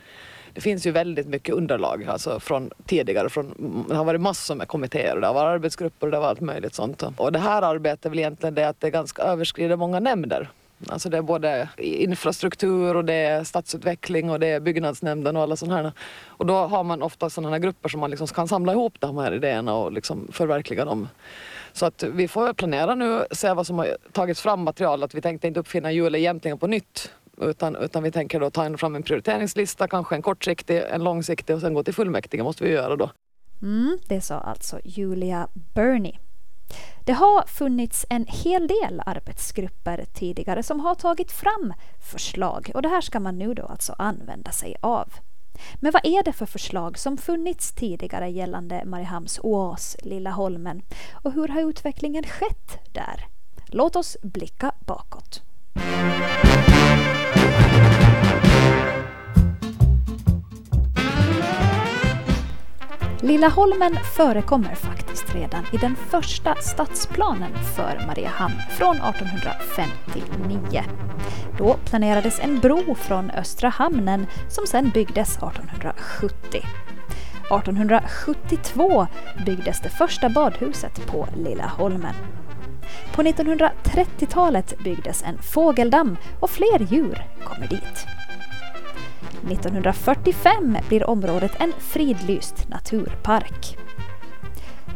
det 0.53 0.61
finns 0.61 0.87
ju 0.87 0.91
väldigt 0.91 1.27
mycket 1.27 1.55
underlag 1.55 2.05
alltså 2.07 2.39
från 2.39 2.71
tidigare. 2.85 3.29
Från, 3.29 3.85
det 3.89 3.95
har 3.95 4.05
varit 4.05 4.21
massor 4.21 4.55
med 4.55 4.67
kommittéer 4.67 5.15
och 5.15 5.21
det 5.21 5.27
har 5.27 5.33
varit 5.33 5.55
arbetsgrupper 5.55 6.07
och 6.07 6.11
det 6.11 6.17
har 6.17 6.21
varit 6.21 6.29
allt 6.29 6.41
möjligt 6.41 6.73
sånt. 6.73 7.03
Och 7.17 7.31
det 7.31 7.39
här 7.39 7.61
arbetet 7.61 8.05
är 8.05 8.09
väl 8.09 8.19
egentligen 8.19 8.55
det 8.55 8.67
att 8.67 8.81
det 8.81 8.89
ganska 8.89 9.21
överskrider 9.21 9.75
många 9.75 9.99
nämnder. 9.99 10.49
Alltså 10.87 11.09
det 11.09 11.17
är 11.17 11.21
både 11.21 11.69
infrastruktur 11.77 12.95
och 12.95 13.05
det 13.05 13.13
är 13.13 13.43
stadsutveckling 13.43 14.29
och 14.29 14.39
det 14.39 14.47
är 14.47 14.59
byggnadsnämnden 14.59 15.35
och 15.35 15.41
alla 15.43 15.55
sådana 15.55 15.75
här. 15.75 15.91
Och 16.27 16.45
då 16.45 16.53
har 16.53 16.83
man 16.83 17.01
ofta 17.01 17.29
sådana 17.29 17.49
här 17.49 17.59
grupper 17.59 17.89
som 17.89 17.99
man 17.99 18.09
liksom 18.09 18.27
kan 18.27 18.47
samla 18.47 18.71
ihop 18.71 18.93
de 18.99 19.17
här 19.17 19.33
idéerna 19.33 19.73
och 19.73 19.91
liksom 19.91 20.27
förverkliga 20.31 20.85
dem. 20.85 21.07
Så 21.73 21.85
att 21.85 22.03
vi 22.03 22.27
får 22.27 22.53
planera 22.53 22.95
nu, 22.95 23.25
se 23.31 23.53
vad 23.53 23.67
som 23.67 23.77
har 23.77 23.97
tagits 24.11 24.41
fram 24.41 24.63
material. 24.63 25.03
Att 25.03 25.15
vi 25.15 25.21
tänkte 25.21 25.47
inte 25.47 25.59
uppfinna 25.59 25.91
hjulet 25.91 26.19
egentligen 26.19 26.57
på 26.57 26.67
nytt. 26.67 27.11
Utan, 27.41 27.75
utan 27.75 28.03
vi 28.03 28.11
tänker 28.11 28.39
då 28.39 28.49
ta 28.49 28.77
fram 28.77 28.95
en 28.95 29.03
prioriteringslista, 29.03 29.87
kanske 29.87 30.15
en 30.15 30.21
kortsiktig, 30.21 30.83
en 30.91 31.03
långsiktig 31.03 31.55
och 31.55 31.61
sen 31.61 31.73
gå 31.73 31.83
till 31.83 31.93
fullmäktige 31.93 32.43
måste 32.43 32.63
vi 32.63 32.69
göra 32.69 32.95
då. 32.95 33.09
Mm, 33.61 33.97
det 34.07 34.21
sa 34.21 34.35
alltså 34.35 34.79
Julia 34.83 35.47
Burney. 35.75 36.28
Det 37.05 37.13
har 37.13 37.47
funnits 37.47 38.05
en 38.09 38.25
hel 38.27 38.67
del 38.67 39.01
arbetsgrupper 39.05 40.05
tidigare 40.13 40.63
som 40.63 40.79
har 40.79 40.95
tagit 40.95 41.31
fram 41.31 41.73
förslag 42.11 42.71
och 42.73 42.81
det 42.81 42.89
här 42.89 43.01
ska 43.01 43.19
man 43.19 43.37
nu 43.37 43.53
då 43.53 43.65
alltså 43.65 43.95
använda 43.97 44.51
sig 44.51 44.75
av. 44.81 45.13
Men 45.75 45.91
vad 45.91 46.05
är 46.05 46.23
det 46.23 46.33
för 46.33 46.45
förslag 46.45 46.97
som 46.97 47.17
funnits 47.17 47.71
tidigare 47.71 48.29
gällande 48.29 48.85
Mariehamns 48.85 49.39
oas 49.43 49.97
Lilla 50.03 50.31
Holmen 50.31 50.81
och 51.11 51.33
hur 51.33 51.47
har 51.47 51.61
utvecklingen 51.61 52.23
skett 52.23 52.93
där? 52.93 53.27
Låt 53.67 53.95
oss 53.95 54.17
blicka 54.21 54.71
bakåt. 54.85 55.48
Lilla 63.21 63.49
Holmen 63.49 63.97
förekommer 64.15 64.75
faktiskt 64.75 65.35
redan 65.35 65.65
i 65.73 65.77
den 65.77 65.95
första 65.95 66.55
stadsplanen 66.55 67.51
för 67.75 68.05
Mariehamn 68.07 68.53
från 68.77 68.95
1859. 68.95 70.83
Då 71.57 71.77
planerades 71.85 72.39
en 72.39 72.59
bro 72.59 72.95
från 72.95 73.31
Östra 73.31 73.69
hamnen 73.69 74.27
som 74.49 74.67
sedan 74.67 74.89
byggdes 74.93 75.37
1870. 75.37 76.61
1872 77.49 79.07
byggdes 79.45 79.81
det 79.81 79.89
första 79.89 80.29
badhuset 80.29 81.07
på 81.07 81.27
Lilla 81.35 81.67
Holmen. 81.67 82.15
På 83.15 83.23
1930-talet 83.23 84.79
byggdes 84.83 85.23
en 85.23 85.37
fågeldamm 85.37 86.17
och 86.39 86.49
fler 86.49 86.79
djur 86.79 87.23
kommer 87.43 87.67
dit. 87.67 88.18
1945 89.47 90.77
blir 90.87 91.09
området 91.09 91.51
en 91.59 91.73
fridlyst 91.79 92.69
naturpark. 92.69 93.77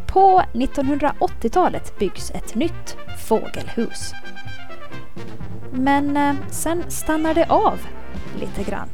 På 0.08 0.42
1980-talet 0.54 2.00
byggs 2.00 2.32
ett 2.32 2.56
nytt 2.56 2.98
fågelhus. 3.28 4.12
Men 5.72 6.18
eh, 6.18 6.36
sen 6.50 6.84
stannar 6.92 7.34
det 7.34 7.46
av 7.46 7.80
lite 8.40 8.72
grann. 8.72 8.90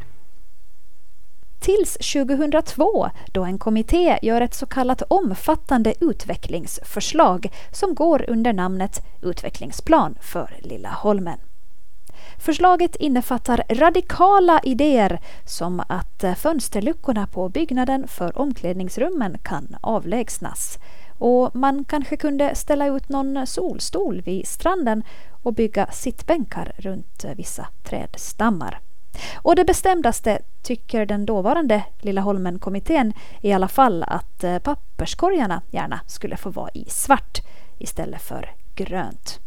Tills 1.59 1.97
2002 2.13 3.09
då 3.31 3.43
en 3.43 3.57
kommitté 3.57 4.19
gör 4.21 4.41
ett 4.41 4.53
så 4.53 4.65
kallat 4.65 5.01
omfattande 5.07 5.93
utvecklingsförslag 5.99 7.51
som 7.71 7.95
går 7.95 8.25
under 8.29 8.53
namnet 8.53 9.05
Utvecklingsplan 9.21 10.15
för 10.21 10.57
Lilla 10.59 10.89
Holmen. 10.89 11.39
Förslaget 12.39 12.95
innefattar 12.95 13.63
radikala 13.69 14.59
idéer 14.63 15.19
som 15.45 15.83
att 15.87 16.23
eh, 16.23 16.35
fönsterluckorna 16.35 17.27
på 17.27 17.49
byggnaden 17.49 18.07
för 18.07 18.39
omklädningsrummen 18.39 19.37
kan 19.43 19.75
avlägsnas 19.81 20.79
och 21.17 21.55
man 21.55 21.85
kanske 21.85 22.17
kunde 22.17 22.55
ställa 22.55 22.87
ut 22.87 23.09
någon 23.09 23.47
solstol 23.47 24.21
vid 24.21 24.47
stranden 24.47 25.03
och 25.43 25.53
bygga 25.53 25.87
sittbänkar 25.91 26.71
runt 26.77 27.23
eh, 27.23 27.35
vissa 27.35 27.67
trädstammar. 27.83 28.79
Och 29.35 29.55
det 29.55 29.65
bestämdaste 29.65 30.39
tycker 30.61 31.05
den 31.05 31.25
dåvarande 31.25 31.83
Lilla 32.01 32.21
Holmen-kommittén 32.21 33.13
i 33.41 33.53
alla 33.53 33.67
fall 33.67 34.03
att 34.03 34.43
eh, 34.43 34.59
papperskorgarna 34.59 35.61
gärna 35.71 35.99
skulle 36.07 36.37
få 36.37 36.49
vara 36.49 36.69
i 36.73 36.85
svart 36.89 37.41
istället 37.77 38.21
för 38.21 38.51
grönt. 38.75 39.39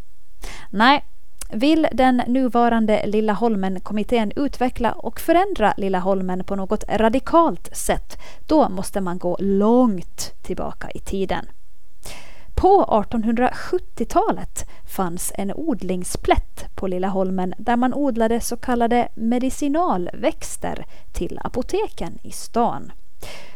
Nej, 0.70 1.04
vill 1.52 1.88
den 1.92 2.23
nuvarande 2.26 3.06
Lilla 3.06 3.32
Holmen-kommittén 3.32 4.32
utveckla 4.37 4.92
och 4.92 5.21
förändra 5.21 5.75
Lilla 5.76 5.99
Holmen 5.99 6.44
på 6.44 6.56
något 6.56 6.85
radikalt 6.88 7.76
sätt, 7.76 8.18
då 8.47 8.68
måste 8.68 9.00
man 9.00 9.18
gå 9.18 9.37
långt 9.40 10.35
tillbaka 10.42 10.90
i 10.90 10.99
tiden. 10.99 11.47
På 12.54 12.85
1870-talet 12.85 14.68
fanns 14.87 15.32
en 15.35 15.52
odlingsplätt 15.52 16.64
på 16.75 16.87
Lilla 16.87 17.09
Holmen 17.09 17.54
där 17.59 17.76
man 17.76 17.94
odlade 17.94 18.40
så 18.40 18.56
kallade 18.56 19.09
medicinalväxter 19.14 20.87
till 21.12 21.40
apoteken 21.44 22.18
i 22.23 22.30
stan. 22.30 22.92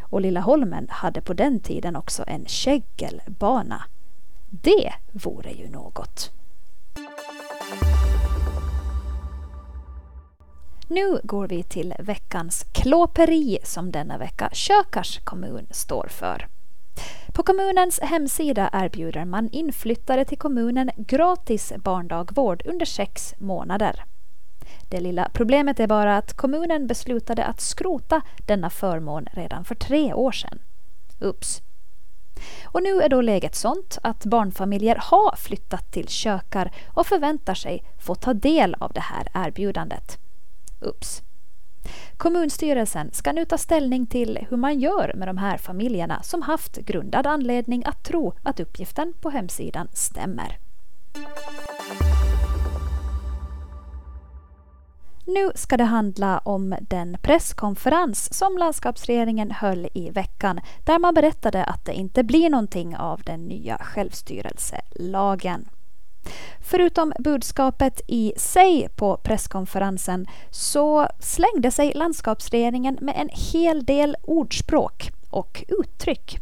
Och 0.00 0.20
Lilla 0.20 0.40
Holmen 0.40 0.86
hade 0.90 1.20
på 1.20 1.32
den 1.32 1.60
tiden 1.60 1.96
också 1.96 2.24
en 2.26 2.46
kägelbana. 2.46 3.84
Det 4.50 4.92
vore 5.12 5.50
ju 5.50 5.68
något. 5.68 6.35
Nu 10.88 11.20
går 11.22 11.48
vi 11.48 11.62
till 11.62 11.94
veckans 11.98 12.66
klåperi 12.72 13.58
som 13.62 13.92
denna 13.92 14.18
vecka 14.18 14.50
Kökars 14.52 15.20
kommun 15.24 15.66
står 15.70 16.08
för. 16.10 16.46
På 17.32 17.42
kommunens 17.42 18.00
hemsida 18.00 18.70
erbjuder 18.72 19.24
man 19.24 19.48
inflyttare 19.48 20.24
till 20.24 20.38
kommunen 20.38 20.90
gratis 20.96 21.72
barndagvård 21.76 22.62
under 22.66 22.86
sex 22.86 23.34
månader. 23.38 24.04
Det 24.88 25.00
lilla 25.00 25.28
problemet 25.32 25.80
är 25.80 25.86
bara 25.86 26.16
att 26.16 26.32
kommunen 26.32 26.86
beslutade 26.86 27.44
att 27.44 27.60
skrota 27.60 28.22
denna 28.46 28.70
förmån 28.70 29.26
redan 29.32 29.64
för 29.64 29.74
tre 29.74 30.14
år 30.14 30.32
sedan. 30.32 30.58
Ups! 31.20 31.62
Och 32.64 32.82
nu 32.82 33.02
är 33.02 33.08
då 33.08 33.20
läget 33.20 33.54
sånt 33.54 33.98
att 34.02 34.24
barnfamiljer 34.24 34.98
har 35.02 35.36
flyttat 35.36 35.92
till 35.92 36.08
kökar 36.08 36.72
och 36.88 37.06
förväntar 37.06 37.54
sig 37.54 37.84
få 37.98 38.14
ta 38.14 38.34
del 38.34 38.74
av 38.74 38.92
det 38.92 39.00
här 39.00 39.28
erbjudandet. 39.34 40.18
Ups. 40.86 41.22
Kommunstyrelsen 42.16 43.10
ska 43.12 43.32
nu 43.32 43.44
ta 43.44 43.58
ställning 43.58 44.06
till 44.06 44.46
hur 44.50 44.56
man 44.56 44.80
gör 44.80 45.12
med 45.16 45.28
de 45.28 45.38
här 45.38 45.58
familjerna 45.58 46.22
som 46.22 46.42
haft 46.42 46.76
grundad 46.76 47.26
anledning 47.26 47.82
att 47.84 48.04
tro 48.04 48.34
att 48.42 48.60
uppgiften 48.60 49.12
på 49.20 49.30
hemsidan 49.30 49.88
stämmer. 49.92 50.58
Nu 55.28 55.50
ska 55.54 55.76
det 55.76 55.84
handla 55.84 56.38
om 56.38 56.76
den 56.80 57.16
presskonferens 57.22 58.34
som 58.34 58.58
landskapsregeringen 58.58 59.50
höll 59.50 59.88
i 59.94 60.10
veckan 60.10 60.60
där 60.84 60.98
man 60.98 61.14
berättade 61.14 61.64
att 61.64 61.84
det 61.84 61.92
inte 61.94 62.24
blir 62.24 62.50
någonting 62.50 62.96
av 62.96 63.22
den 63.22 63.40
nya 63.44 63.78
självstyrelselagen. 63.78 65.68
Förutom 66.60 67.12
budskapet 67.18 68.00
i 68.06 68.32
sig 68.36 68.88
på 68.96 69.16
presskonferensen 69.16 70.26
så 70.50 71.08
slängde 71.20 71.70
sig 71.70 71.92
landskapsregeringen 71.94 72.98
med 73.00 73.14
en 73.16 73.28
hel 73.52 73.84
del 73.84 74.16
ordspråk 74.22 75.10
och 75.30 75.64
uttryck. 75.68 76.38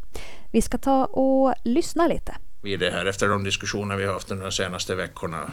Vi 0.52 0.62
ska 0.62 0.78
ta 0.78 1.04
och 1.04 1.54
lyssna 1.64 2.06
lite. 2.06 2.36
Vi 2.62 2.76
det 2.76 2.90
här, 2.90 3.06
efter 3.06 3.28
de 3.28 3.44
diskussioner 3.44 3.96
vi 3.96 4.04
har 4.04 4.12
haft 4.12 4.30
under 4.30 4.44
de 4.44 4.52
senaste 4.52 4.94
veckorna 4.94 5.52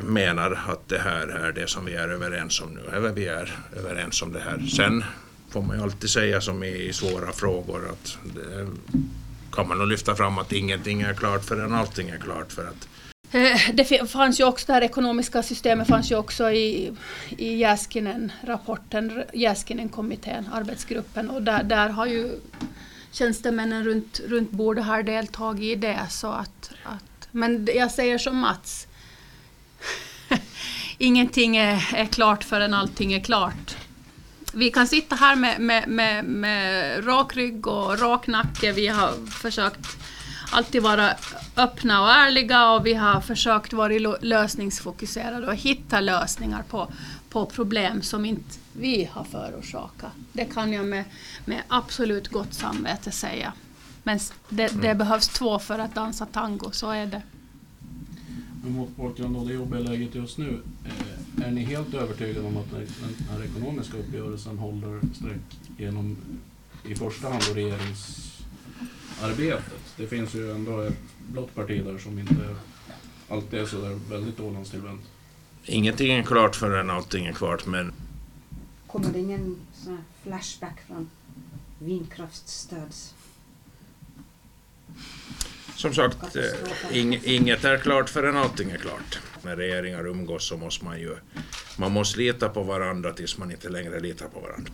menar 0.00 0.60
att 0.68 0.88
det 0.88 0.98
här 0.98 1.28
är 1.28 1.52
det 1.52 1.66
som 1.66 1.84
vi 1.84 1.94
är 1.94 2.08
överens 2.08 2.60
om 2.60 2.68
nu. 2.74 2.96
Eller 2.96 3.08
vi 3.08 3.26
är 3.26 3.58
överens 3.76 4.22
om 4.22 4.32
det 4.32 4.40
här. 4.40 4.58
Sen 4.76 5.04
får 5.50 5.62
man 5.62 5.76
ju 5.76 5.82
alltid 5.82 6.10
säga 6.10 6.40
som 6.40 6.64
i 6.64 6.92
svåra 6.92 7.32
frågor 7.32 7.88
att 7.90 8.18
det 8.34 8.66
kan 9.52 9.68
man 9.68 9.78
nog 9.78 9.88
lyfta 9.88 10.14
fram 10.14 10.38
att 10.38 10.52
ingenting 10.52 11.02
är 11.02 11.14
klart 11.14 11.44
förrän 11.44 11.74
allting 11.74 12.08
är 12.08 12.18
klart. 12.18 12.52
För 12.52 12.66
att 12.66 12.88
eh, 13.32 13.74
det 13.74 14.10
fanns 14.10 14.40
ju 14.40 14.44
också, 14.44 14.66
det 14.66 14.72
här 14.72 14.82
ekonomiska 14.82 15.42
systemet 15.42 15.88
fanns 15.88 16.10
ju 16.10 16.16
också 16.16 16.50
i, 16.50 16.92
i 17.30 17.54
Jäskinen-rapporten, 17.54 19.24
Jäskinen-kommittén, 19.32 20.48
arbetsgruppen 20.52 21.30
och 21.30 21.42
där, 21.42 21.62
där 21.62 21.88
har 21.88 22.06
ju 22.06 22.40
tjänstemännen 23.12 23.84
runt, 23.84 24.20
runt 24.26 24.50
bordet 24.50 24.84
har 24.84 25.02
deltagit 25.02 25.62
i 25.62 25.74
det. 25.74 26.06
Så 26.10 26.30
att, 26.30 26.70
att, 26.82 27.28
men 27.30 27.68
jag 27.74 27.90
säger 27.90 28.18
som 28.18 28.36
Mats, 28.36 28.86
ingenting 30.98 31.56
är, 31.56 31.94
är 31.94 32.06
klart 32.06 32.44
förrän 32.44 32.74
allting 32.74 33.12
är 33.12 33.20
klart. 33.20 33.76
Vi 34.54 34.70
kan 34.70 34.86
sitta 34.86 35.16
här 35.16 35.36
med, 35.36 35.60
med, 35.60 35.88
med, 35.88 36.24
med 36.24 37.06
rak 37.06 37.36
rygg 37.36 37.66
och 37.66 37.98
rak 37.98 38.26
nacke. 38.26 38.72
Vi 38.72 38.86
har 38.86 39.26
försökt 39.26 39.86
alltid 40.50 40.82
vara 40.82 41.14
öppna 41.56 42.02
och 42.02 42.10
ärliga 42.10 42.70
och 42.70 42.86
vi 42.86 42.94
har 42.94 43.20
försökt 43.20 43.72
vara 43.72 44.16
lösningsfokuserade 44.20 45.46
och 45.46 45.54
hitta 45.54 46.00
lösningar 46.00 46.62
på, 46.62 46.92
på 47.28 47.46
problem 47.46 48.02
som 48.02 48.24
inte 48.24 48.58
vi 48.72 49.08
har 49.12 49.24
förorsakat. 49.24 50.12
Det 50.32 50.44
kan 50.44 50.72
jag 50.72 50.84
med, 50.84 51.04
med 51.44 51.62
absolut 51.68 52.28
gott 52.28 52.54
samvete 52.54 53.10
säga. 53.10 53.52
Men 54.02 54.18
det, 54.48 54.68
det 54.68 54.88
mm. 54.88 54.98
behövs 54.98 55.28
två 55.28 55.58
för 55.58 55.78
att 55.78 55.94
dansa 55.94 56.26
tango, 56.26 56.70
så 56.72 56.90
är 56.90 57.06
det. 57.06 57.22
Men 58.62 58.72
mot 58.72 58.96
bakgrund 58.96 59.36
av 59.36 59.46
det 59.46 59.54
jobbiga 59.54 59.80
läget 59.80 60.14
just 60.14 60.38
nu, 60.38 60.62
eh, 60.84 61.11
är 61.36 61.50
ni 61.50 61.64
helt 61.64 61.94
övertygade 61.94 62.46
om 62.46 62.56
att 62.56 62.70
den 62.70 62.86
här 63.30 63.44
ekonomiska 63.44 63.96
uppgörelsen 63.96 64.58
håller 64.58 65.00
streck 65.14 65.60
genom 65.78 66.16
i 66.84 66.94
första 66.94 67.28
hand 67.28 67.42
regeringsarbetet? 67.54 69.94
Det 69.96 70.06
finns 70.06 70.34
ju 70.34 70.52
ändå 70.52 70.80
ett 70.80 70.98
blått 71.32 71.54
parti 71.54 71.84
där 71.84 71.98
som 71.98 72.18
inte 72.18 72.56
alltid 73.28 73.60
är 73.60 73.66
så 73.66 73.80
där 73.80 73.98
väldigt 74.10 74.40
Ålandstillvänt. 74.40 75.02
Ingenting 75.64 76.12
är 76.12 76.22
klart 76.22 76.56
förrän 76.56 76.90
allting 76.90 77.26
är 77.26 77.32
klart, 77.32 77.66
men... 77.66 77.92
Kommer 78.86 79.12
det 79.12 79.18
ingen 79.18 79.56
sån 79.72 79.98
flashback 80.22 80.80
från 80.86 81.10
vindkraftsstöds 81.78 83.14
som 85.82 85.94
sagt, 85.94 86.36
eh, 86.36 86.44
inget 87.24 87.64
är 87.64 87.78
klart 87.78 88.10
förrän 88.10 88.36
allting 88.36 88.70
är 88.70 88.78
klart. 88.78 89.18
När 89.44 89.56
regeringar 89.56 90.06
umgås 90.06 90.48
så 90.48 90.56
måste 90.56 90.84
man 90.84 91.00
ju 91.00 91.16
man 91.78 91.92
måste 91.92 92.18
lita 92.18 92.48
på 92.48 92.62
varandra 92.62 93.12
tills 93.12 93.38
man 93.38 93.50
inte 93.50 93.68
längre 93.68 94.00
litar 94.00 94.26
på 94.26 94.40
varandra. 94.40 94.72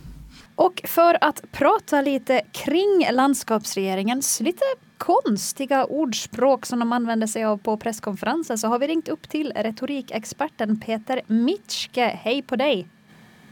Och 0.55 0.81
för 0.83 1.17
att 1.21 1.51
prata 1.51 2.01
lite 2.01 2.41
kring 2.51 3.07
landskapsregeringens 3.11 4.39
lite 4.39 4.65
konstiga 4.97 5.85
ordspråk 5.85 6.65
som 6.65 6.79
de 6.79 6.93
använde 6.93 7.27
sig 7.27 7.43
av 7.43 7.57
på 7.57 7.77
presskonferensen 7.77 8.57
så 8.57 8.67
har 8.67 8.79
vi 8.79 8.87
ringt 8.87 9.07
upp 9.07 9.29
till 9.29 9.53
retorikexperten 9.55 10.79
Peter 10.79 11.21
Mitschke. 11.27 12.19
Hej 12.23 12.41
på 12.41 12.55
dig! 12.55 12.87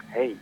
Hej! 0.07 0.37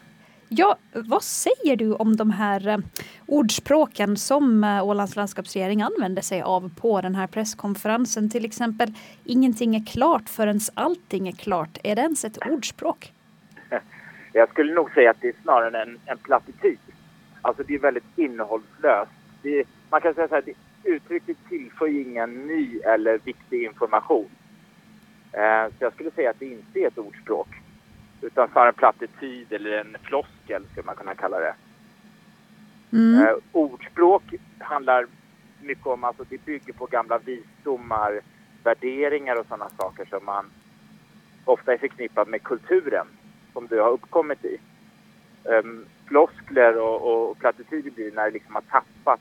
Ja, 0.49 0.77
vad 0.93 1.23
säger 1.23 1.75
du 1.75 1.93
om 1.93 2.15
de 2.15 2.31
här 2.31 2.67
eh, 2.67 2.77
ordspråken 3.25 4.17
som 4.17 4.63
eh, 4.63 4.83
Ålands 4.83 5.15
landskapsregering 5.15 5.81
använde 5.81 6.21
sig 6.21 6.41
av 6.41 6.71
på 6.75 7.01
den 7.01 7.15
här 7.15 7.27
presskonferensen? 7.27 8.29
Till 8.29 8.45
exempel, 8.45 8.93
ingenting 9.23 9.75
är 9.75 9.85
klart 9.85 10.29
förrän 10.29 10.59
allting 10.73 11.27
är 11.27 11.31
klart. 11.31 11.77
Är 11.83 11.95
det 11.95 12.01
ens 12.01 12.25
ett 12.25 12.37
ordspråk? 12.51 13.13
Jag 14.33 14.49
skulle 14.49 14.73
nog 14.73 14.91
säga 14.91 15.11
att 15.11 15.21
det 15.21 15.27
är 15.27 15.35
snarare 15.41 15.81
en, 15.81 15.99
en 16.05 16.17
plattityd. 16.17 16.79
Alltså 17.41 17.63
det 17.63 17.75
är 17.75 17.79
väldigt 17.79 18.17
innehållslöst. 18.17 19.11
Det, 19.41 19.63
man 19.89 20.01
kan 20.01 20.13
säga 20.13 20.27
så 20.27 20.35
här, 20.35 20.43
det, 20.45 20.89
uttrycket 20.89 21.37
tillför 21.49 22.01
ingen 22.01 22.47
ny 22.47 22.79
eller 22.79 23.19
viktig 23.23 23.63
information. 23.63 24.29
Eh, 25.31 25.67
så 25.67 25.75
jag 25.79 25.93
skulle 25.93 26.11
säga 26.11 26.29
att 26.29 26.39
det 26.39 26.45
inte 26.45 26.79
är 26.79 26.87
ett 26.87 26.97
ordspråk 26.97 27.47
utan 28.25 28.47
snarare 28.47 28.69
en 28.69 28.75
plattityd 28.75 29.53
eller 29.53 29.71
en 29.71 29.97
floskel 30.03 30.65
skulle 30.71 30.85
man 30.85 30.95
kunna 30.95 31.15
kalla 31.15 31.39
det. 31.39 31.55
Mm. 32.91 33.21
Eh, 33.21 33.33
ordspråk 33.51 34.23
handlar 34.59 35.05
mycket 35.61 35.87
om, 35.87 36.03
alltså 36.03 36.23
det 36.29 36.45
bygger 36.45 36.73
på 36.73 36.85
gamla 36.85 37.17
visdomar, 37.17 38.21
värderingar 38.63 39.39
och 39.39 39.45
sådana 39.45 39.69
saker 39.69 40.05
som 40.05 40.25
man 40.25 40.45
ofta 41.45 41.73
är 41.73 41.77
förknippad 41.77 42.27
med 42.27 42.43
kulturen 42.43 43.07
som 43.53 43.67
du 43.67 43.81
har 43.81 43.89
uppkommit 43.89 44.45
i. 44.45 44.57
Um, 45.43 45.85
floskler 46.05 46.81
och, 46.81 47.29
och 47.29 47.37
plattityder 47.37 47.91
blir 47.91 48.11
när 48.11 48.25
det 48.25 48.31
liksom 48.31 48.55
har 48.55 48.61
tappat, 48.61 49.19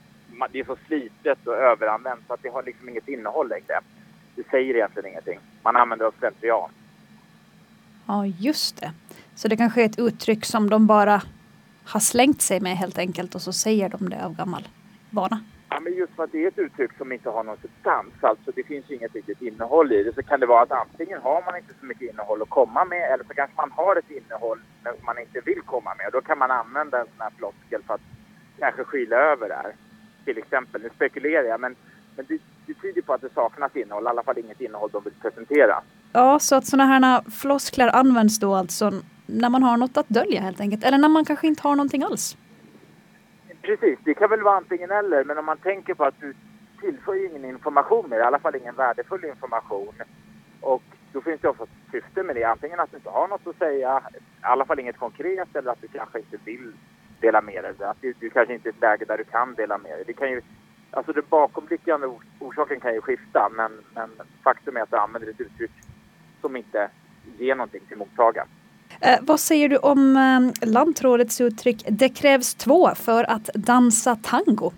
det 0.53 0.61
är 0.61 0.65
så 0.65 0.77
slitet 0.87 1.47
och 1.47 1.55
överanvänt 1.55 2.21
så 2.27 2.35
att 2.35 2.43
det 2.43 2.49
har 2.49 2.63
liksom 2.63 2.89
inget 2.89 3.09
innehåll 3.09 3.49
längre. 3.49 3.81
Det 4.35 4.51
säger 4.51 4.75
egentligen 4.75 5.11
ingenting. 5.11 5.39
Man 5.63 5.77
använder 5.77 6.07
av 6.07 6.15
slentrian. 6.19 6.71
Ja, 8.07 8.27
just 8.27 8.81
det. 8.81 8.93
Så 9.35 9.49
det 9.49 9.57
kanske 9.57 9.83
är 9.83 9.87
ett 9.87 9.99
uttryck 9.99 10.45
som 10.45 10.71
de 10.71 10.87
bara 10.87 11.23
har 11.85 12.01
slängt 12.01 12.43
sig 12.43 12.61
med 12.61 12.77
helt 12.77 12.99
enkelt 12.99 13.35
och 13.35 13.43
så 13.43 13.53
säger 13.53 13.89
de 13.89 14.09
det 14.09 14.25
av 14.25 14.37
gammal 14.37 14.69
vana. 15.11 15.41
Ja, 15.69 15.81
men 15.81 15.93
just 15.93 16.13
för 16.17 16.25
att 16.25 16.33
det 16.33 16.45
är 16.45 16.49
ett 16.49 16.59
uttryck 16.59 16.91
som 16.99 17.13
inte 17.13 17.31
har 17.31 17.45
någon 17.45 17.57
substans, 17.57 18.15
alltså 18.21 18.51
det 18.55 18.63
finns 18.63 18.91
inget 18.91 19.15
riktigt 19.15 19.43
innehåll 19.43 19.93
i 19.93 20.03
det, 20.03 20.15
så 20.15 20.23
kan 20.23 20.41
det 20.41 20.47
vara 20.47 20.63
att 20.63 20.73
antingen 20.73 21.21
har 21.23 21.43
man 21.47 21.57
inte 21.57 21.73
så 21.81 21.87
mycket 21.87 22.11
innehåll 22.11 22.43
att 22.43 22.49
komma 22.49 22.85
med 22.85 23.13
eller 23.13 23.25
så 23.25 23.35
kanske 23.35 23.57
man 23.57 23.71
har 23.73 23.97
ett 23.97 24.11
innehåll 24.11 24.61
men 24.83 24.97
som 24.97 25.07
man 25.07 25.19
inte 25.19 25.41
vill 25.41 25.61
komma 25.63 25.95
med. 25.95 26.09
Då 26.13 26.21
kan 26.21 26.39
man 26.39 26.51
använda 26.51 27.01
en 27.01 27.07
sån 27.07 27.21
här 27.21 27.33
floskel 27.39 27.83
för 27.87 27.95
att 27.95 28.01
kanske 28.59 28.85
skyla 28.85 29.17
över 29.17 29.49
det 29.49 29.55
här. 29.55 29.75
Till 30.25 30.39
exempel, 30.39 30.83
nu 30.83 30.91
spekulerar 30.95 31.45
jag, 31.45 31.61
men, 31.61 31.77
men 32.17 32.27
det, 32.29 32.39
det 32.67 32.75
tyder 32.75 33.03
på 33.03 33.13
att 33.13 33.21
det 33.21 33.35
saknas 33.35 33.77
innehåll, 33.77 34.05
i 34.05 34.09
alla 34.09 34.23
fall 34.23 34.39
inget 34.39 34.61
innehåll 34.61 34.91
de 34.93 35.05
vill 35.05 35.15
presentera. 35.23 35.83
Ja, 36.17 36.39
så 36.39 36.55
att 36.57 36.67
sådana 36.67 36.87
här 36.87 37.31
floskler 37.31 37.97
används 37.97 38.39
då 38.39 38.55
alltså 38.55 38.93
när 39.27 39.51
man 39.51 39.63
har 39.63 39.77
något 39.77 39.97
att 39.97 40.09
dölja 40.09 40.41
helt 40.41 40.61
enkelt. 40.61 40.85
Eller 40.85 40.99
när 40.99 41.09
man 41.09 41.25
kanske 41.25 41.47
inte 41.47 41.63
har 41.63 41.77
någonting 41.77 42.03
alls. 42.03 42.37
Precis, 43.63 43.99
det 44.05 44.15
kan 44.15 44.31
väl 44.31 44.43
vara 44.43 44.57
antingen 44.57 44.91
eller. 44.91 45.25
Men 45.25 45.39
om 45.39 45.45
man 45.45 45.59
tänker 45.59 45.95
på 45.95 46.05
att 46.05 46.21
du 46.21 46.35
tillför 46.81 47.27
ingen 47.27 47.45
information 47.45 48.09
med 48.09 48.19
i 48.19 48.23
alla 48.23 48.39
fall 48.39 48.57
ingen 48.57 48.75
värdefull 48.75 49.25
information. 49.25 49.95
Och 50.61 50.83
då 51.13 51.21
finns 51.21 51.41
det 51.41 51.49
också 51.49 51.63
ett 51.63 51.93
syfte 51.93 52.23
med 52.23 52.37
det. 52.37 52.45
Antingen 52.45 52.81
att 52.81 52.91
du 52.91 52.97
inte 52.97 53.11
har 53.11 53.29
något 53.29 53.47
att 53.47 53.59
säga, 53.59 54.03
i 54.15 54.19
alla 54.41 54.65
fall 54.65 54.81
inget 54.81 54.99
konkret, 54.99 55.57
eller 55.57 55.73
att 55.73 55.81
du 55.81 55.89
kanske 55.89 56.19
inte 56.19 56.37
vill 56.45 56.73
dela 57.21 57.41
med 57.41 57.65
dig. 57.65 57.75
Att 57.87 58.01
du, 58.01 58.15
du 58.21 58.31
kanske 58.31 58.55
inte 58.55 58.69
är 58.69 58.73
i 58.73 58.75
ett 58.77 58.83
läge 58.83 59.05
där 59.05 59.19
du 59.19 59.25
kan 59.25 59.55
dela 59.55 59.79
med 59.79 59.93
dig. 59.93 60.05
Det 60.07 60.13
kan 60.13 60.31
ju, 60.31 60.43
alltså 60.91 61.13
den 61.13 61.25
bakomliggande 61.29 62.07
orsaken 62.39 62.81
kan 62.81 62.95
ju 62.95 63.01
skifta, 63.01 63.49
men, 63.57 63.73
men 63.95 64.11
faktum 64.45 64.77
är 64.77 64.81
att 64.81 64.91
du 64.91 64.97
använder 64.97 65.31
ett 65.31 65.41
uttryck 65.41 65.71
som 66.45 66.57
inte 66.57 66.91
ger 67.39 67.55
någonting 67.55 67.81
till 67.89 67.97
mottagaren. 67.97 68.49
Eh, 69.01 69.19
vad 69.23 69.41
säger 69.41 69.69
du 69.69 69.77
om 69.77 70.17
eh, 70.17 70.69
lantrådets 70.69 71.41
uttryck 71.41 71.85
”det 71.89 72.09
krävs 72.09 72.55
två 72.55 72.95
för 72.95 73.31
att 73.31 73.51
dansa 73.55 74.17
tango”? 74.17 74.73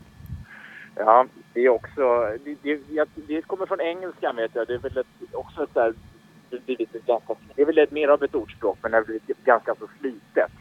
Ja, 0.94 1.26
det 1.52 1.60
är 1.60 1.68
också... 1.68 2.28
Det, 2.44 2.56
det, 2.62 3.08
det 3.14 3.42
kommer 3.42 3.66
från 3.66 3.80
engelskan 3.80 4.36
vet 4.36 4.54
jag. 4.54 4.66
Det 4.66 4.74
är 4.74 4.78
väl 4.78 4.98
ett, 4.98 5.06
också 5.32 5.62
ett 5.62 5.74
där, 5.74 5.94
det, 6.50 6.72
är 7.56 7.64
väl 7.64 7.78
ett, 7.78 7.90
mer 7.90 8.08
av 8.08 8.22
ett 8.22 8.34
ordspråk 8.34 8.78
men 8.82 8.90
det 8.90 8.98
är 8.98 9.44
ganska 9.44 9.74
så 9.74 9.88
slitet. 10.00 10.52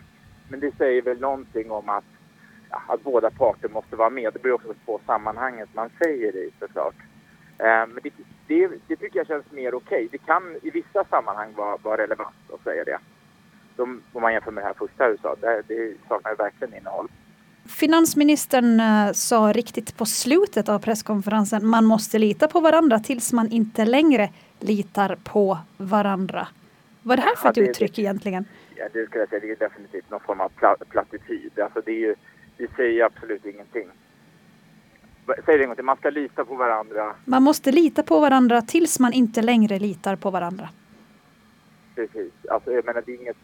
Men 0.50 0.60
det 0.60 0.78
säger 0.78 1.02
väl 1.02 1.20
någonting 1.20 1.72
om 1.72 1.90
att, 1.90 2.04
att 2.70 3.04
båda 3.04 3.30
parter 3.32 3.70
måste 3.70 3.96
vara 3.96 4.10
med. 4.10 4.34
Det 4.34 4.42
beror 4.42 4.56
också 4.56 4.74
på 4.86 5.00
sammanhanget 5.06 5.70
man 5.74 5.90
säger 6.04 6.32
det 6.32 6.40
i 6.40 6.52
såklart. 6.60 6.96
Eh, 7.58 7.66
men 7.66 8.00
det, 8.04 8.10
det, 8.48 8.68
det, 8.88 8.96
tycker 8.96 9.20
jag 9.20 9.28
känns 9.28 9.52
mer 9.52 9.76
okej. 9.76 10.06
Okay. 10.06 10.08
Det 10.12 10.18
kan 10.18 10.44
i 10.62 10.70
vissa 10.70 11.04
sammanhang 11.04 11.54
vara, 11.56 11.78
vara 11.78 11.98
relevant 12.02 12.36
att 12.54 12.64
säga 12.64 12.84
det. 12.84 12.98
de, 13.76 14.02
om 14.14 14.22
man 14.22 14.34
jämför 14.34 14.52
med 14.52 14.64
det 14.64 14.68
här 14.68 14.74
första 14.74 15.08
du 15.08 15.18
sa, 15.22 15.36
det, 15.42 15.62
det 15.68 15.94
saknar 16.08 16.36
verkligen 16.36 16.74
innehåll. 16.78 17.08
Finansministern 17.68 18.80
uh, 18.80 19.12
sa 19.14 19.54
riktigt 19.54 19.98
på 19.98 20.06
slutet 20.06 20.70
av 20.70 20.80
presskonferensen 20.80 21.66
man 21.68 21.86
måste 21.86 22.20
lita 22.20 22.48
på 22.48 22.60
varandra 22.60 23.00
tills 23.00 23.34
man 23.34 23.52
inte 23.52 23.86
längre 23.86 24.30
litar 24.60 25.18
på 25.24 25.58
varandra. 25.78 26.48
Vad 27.02 27.14
är 27.20 27.22
det 27.22 27.28
här 27.28 27.36
för 27.36 27.50
ett 27.50 27.58
Ja, 27.58 27.64
det- 27.64 27.70
uttryck 27.70 28.00
egentligen? 28.00 28.46
Ja, 28.76 28.86
det 28.94 29.06
skulle 29.06 29.22
jag 29.22 29.30
säga, 29.30 29.40
det 29.40 29.52
är 29.52 29.70
definitivt 29.70 30.10
någon 30.10 30.20
form 30.20 30.42
av 30.42 30.50
pla, 30.50 30.76
plattityd. 30.90 31.60
Alltså 31.60 31.82
det 31.86 31.92
är 31.92 32.00
ju, 32.00 32.16
det 32.58 32.76
säger 32.76 33.04
absolut 33.06 33.46
ingenting. 33.46 33.88
Säg 35.26 35.58
det 35.58 35.64
en 35.64 35.68
gång 35.68 35.76
till, 35.76 35.86
man 35.86 35.98
ska 35.98 36.10
lita 36.10 36.46
på 36.46 36.56
varandra. 36.56 37.16
Man 37.26 37.44
måste 37.44 37.72
lita 37.72 38.04
på 38.04 38.20
varandra 38.20 38.62
tills 38.62 39.00
man 39.00 39.14
inte 39.14 39.42
längre 39.42 39.80
litar 39.80 40.16
på 40.16 40.30
varandra. 40.30 40.70
Precis. 41.96 42.32
Alltså 42.50 42.72
jag 42.72 42.86
menar, 42.86 43.04
det, 43.06 43.12
är 43.12 43.22
inget, 43.22 43.38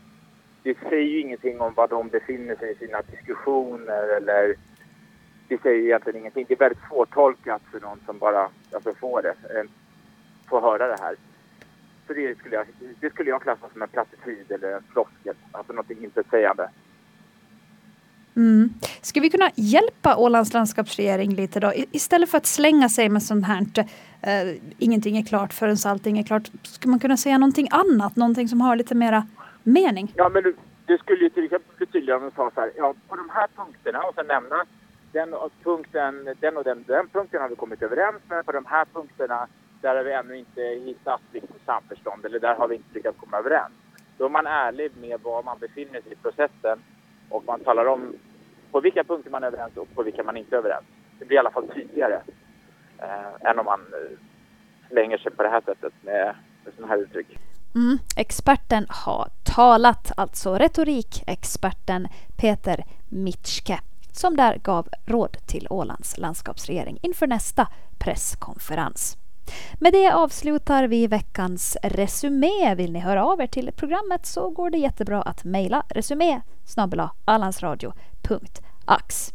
det 0.64 0.78
säger 0.90 1.08
ju 1.08 1.20
ingenting 1.20 1.62
om 1.62 1.74
var 1.74 1.88
de 1.88 2.08
befinner 2.08 2.56
sig 2.56 2.72
i 2.72 2.76
sina 2.76 3.02
diskussioner 3.02 4.18
eller 4.18 4.56
det 5.48 5.62
säger 5.62 5.84
egentligen 5.84 6.20
ingenting. 6.20 6.46
Det 6.48 6.54
är 6.54 6.58
väldigt 6.58 6.88
svårtolkat 6.90 7.62
för 7.72 7.80
någon 7.80 8.00
som 8.06 8.18
bara 8.18 8.50
alltså, 8.72 8.94
får 8.94 9.22
det, 9.22 9.30
eh, 9.30 9.66
får 10.50 10.62
höra 10.62 10.88
det 10.88 10.98
här. 11.00 11.16
Så 12.08 12.14
det 12.14 12.38
skulle, 12.38 12.56
jag, 12.56 12.66
det 13.00 13.10
skulle 13.10 13.30
jag 13.30 13.42
klassa 13.42 13.70
som 13.74 13.82
en 13.82 13.88
plattityd 13.88 14.52
eller 14.52 14.72
en 14.72 14.84
floskel, 14.94 15.36
alltså 15.52 15.74
någonting 15.74 16.04
intetsägande. 16.04 16.70
Mm. 18.36 18.70
Ska 19.02 19.20
vi 19.20 19.30
kunna 19.30 19.52
hjälpa 19.56 20.16
Ålands 20.18 20.54
landskapsregering 20.54 21.36
lite 21.36 21.60
då? 21.60 21.74
I, 21.74 21.86
istället 21.92 22.30
för 22.30 22.38
att 22.38 22.46
slänga 22.46 22.90
sig 22.90 23.10
med 23.10 23.24
sånt 23.24 23.46
här 23.46 23.66
eh, 24.22 24.56
ingenting 24.78 25.18
är 25.18 25.24
klart 25.24 25.54
förrän 25.54 25.78
allting 25.86 26.20
är 26.20 26.24
klart. 26.24 26.52
Ska 26.64 26.90
man 26.90 27.00
kunna 27.00 27.18
säga 27.18 27.38
någonting 27.38 27.68
annat? 27.72 28.16
Någonting 28.16 28.48
som 28.48 28.62
har 28.62 28.76
lite 28.76 28.96
mera 28.96 29.28
mening? 29.64 30.14
Ja, 30.16 30.30
men 30.30 30.44
det 30.86 30.98
skulle 30.98 31.24
ju 31.24 31.30
till 31.30 31.44
exempel 31.44 31.76
bli 31.78 31.86
tydligare 31.86 32.20
om 32.20 32.26
du 32.26 32.32
sa 32.36 32.52
så 32.56 32.62
här, 32.62 32.72
ja, 32.78 32.94
på 33.08 33.16
de 33.16 33.30
här 33.30 33.48
punkterna 33.56 34.00
och 34.00 34.16
sen 34.16 34.28
nämna 34.28 34.66
den 35.12 35.34
och 35.34 35.52
punkten, 35.64 36.36
den 36.40 36.58
och 36.58 36.64
den, 36.64 36.84
den 36.88 37.08
punkten 37.08 37.42
har 37.42 37.50
vi 37.50 37.56
kommit 37.56 37.82
överens 37.82 38.22
med, 38.30 38.46
på 38.46 38.52
de 38.52 38.66
här 38.66 38.86
punkterna 38.94 39.48
där 39.82 39.96
har 39.96 40.04
vi 40.04 40.14
ännu 40.14 40.38
inte 40.38 40.62
hittat 40.62 41.22
liksom 41.32 41.56
samförstånd 41.66 42.26
eller 42.26 42.40
där 42.40 42.56
har 42.56 42.68
vi 42.68 42.76
inte 42.76 42.94
lyckats 42.94 43.18
komma 43.20 43.38
överens. 43.38 43.74
Då 44.18 44.26
är 44.26 44.30
man 44.30 44.48
ärlig 44.48 44.92
med 45.02 45.22
var 45.22 45.44
man 45.44 45.58
befinner 45.60 46.02
sig 46.02 46.12
i 46.12 46.16
processen 46.16 46.80
och 47.32 47.44
man 47.46 47.60
talar 47.60 47.86
om 47.86 48.16
på 48.72 48.80
vilka 48.80 49.04
punkter 49.04 49.32
man 49.32 49.44
är 49.44 49.48
överens 49.48 49.78
och 49.78 49.96
på 49.96 50.04
vilka 50.04 50.24
man 50.24 50.38
inte 50.38 50.56
är 50.56 50.60
överens. 50.60 50.86
Det 51.20 51.26
blir 51.26 51.36
i 51.36 51.40
alla 51.40 51.52
fall 51.52 51.68
tydligare 51.68 52.22
eh, 52.98 53.50
än 53.50 53.60
om 53.60 53.66
man 53.66 53.80
eh, 53.80 54.18
slänger 54.90 55.18
sig 55.18 55.32
på 55.32 55.44
det 55.44 55.50
här 55.50 55.62
sättet 55.62 55.94
med, 56.02 56.36
med 56.64 56.74
sådana 56.74 56.94
här 56.94 57.02
uttryck. 57.02 57.28
Mm. 57.76 57.98
Experten 58.18 58.86
har 58.90 59.28
talat, 59.56 60.12
alltså 60.18 60.56
retorikexperten 60.56 62.08
Peter 62.38 62.84
Mitschke 63.10 63.80
som 64.12 64.38
där 64.38 64.58
gav 64.64 64.88
råd 65.06 65.38
till 65.48 65.68
Ålands 65.70 66.18
landskapsregering 66.18 67.00
inför 67.02 67.28
nästa 67.28 67.68
presskonferens. 68.00 69.18
Med 69.80 69.94
det 69.94 70.12
avslutar 70.12 70.88
vi 70.88 71.08
veckans 71.08 71.78
resumé. 71.84 72.76
Vill 72.76 72.92
ni 72.92 73.00
höra 73.00 73.26
av 73.26 73.42
er 73.42 73.48
till 73.48 73.72
programmet 73.76 74.26
så 74.26 74.50
går 74.50 74.70
det 74.70 74.78
jättebra 74.78 75.22
att 75.22 75.44
mejla 75.44 75.84
resumé 75.90 76.42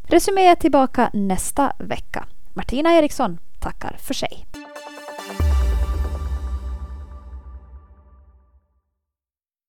Resumé 0.02 0.46
är 0.46 0.54
tillbaka 0.54 1.10
nästa 1.12 1.72
vecka. 1.78 2.26
Martina 2.54 2.92
Eriksson 2.92 3.38
tackar 3.58 3.96
för 4.00 4.14
sig. 4.14 4.46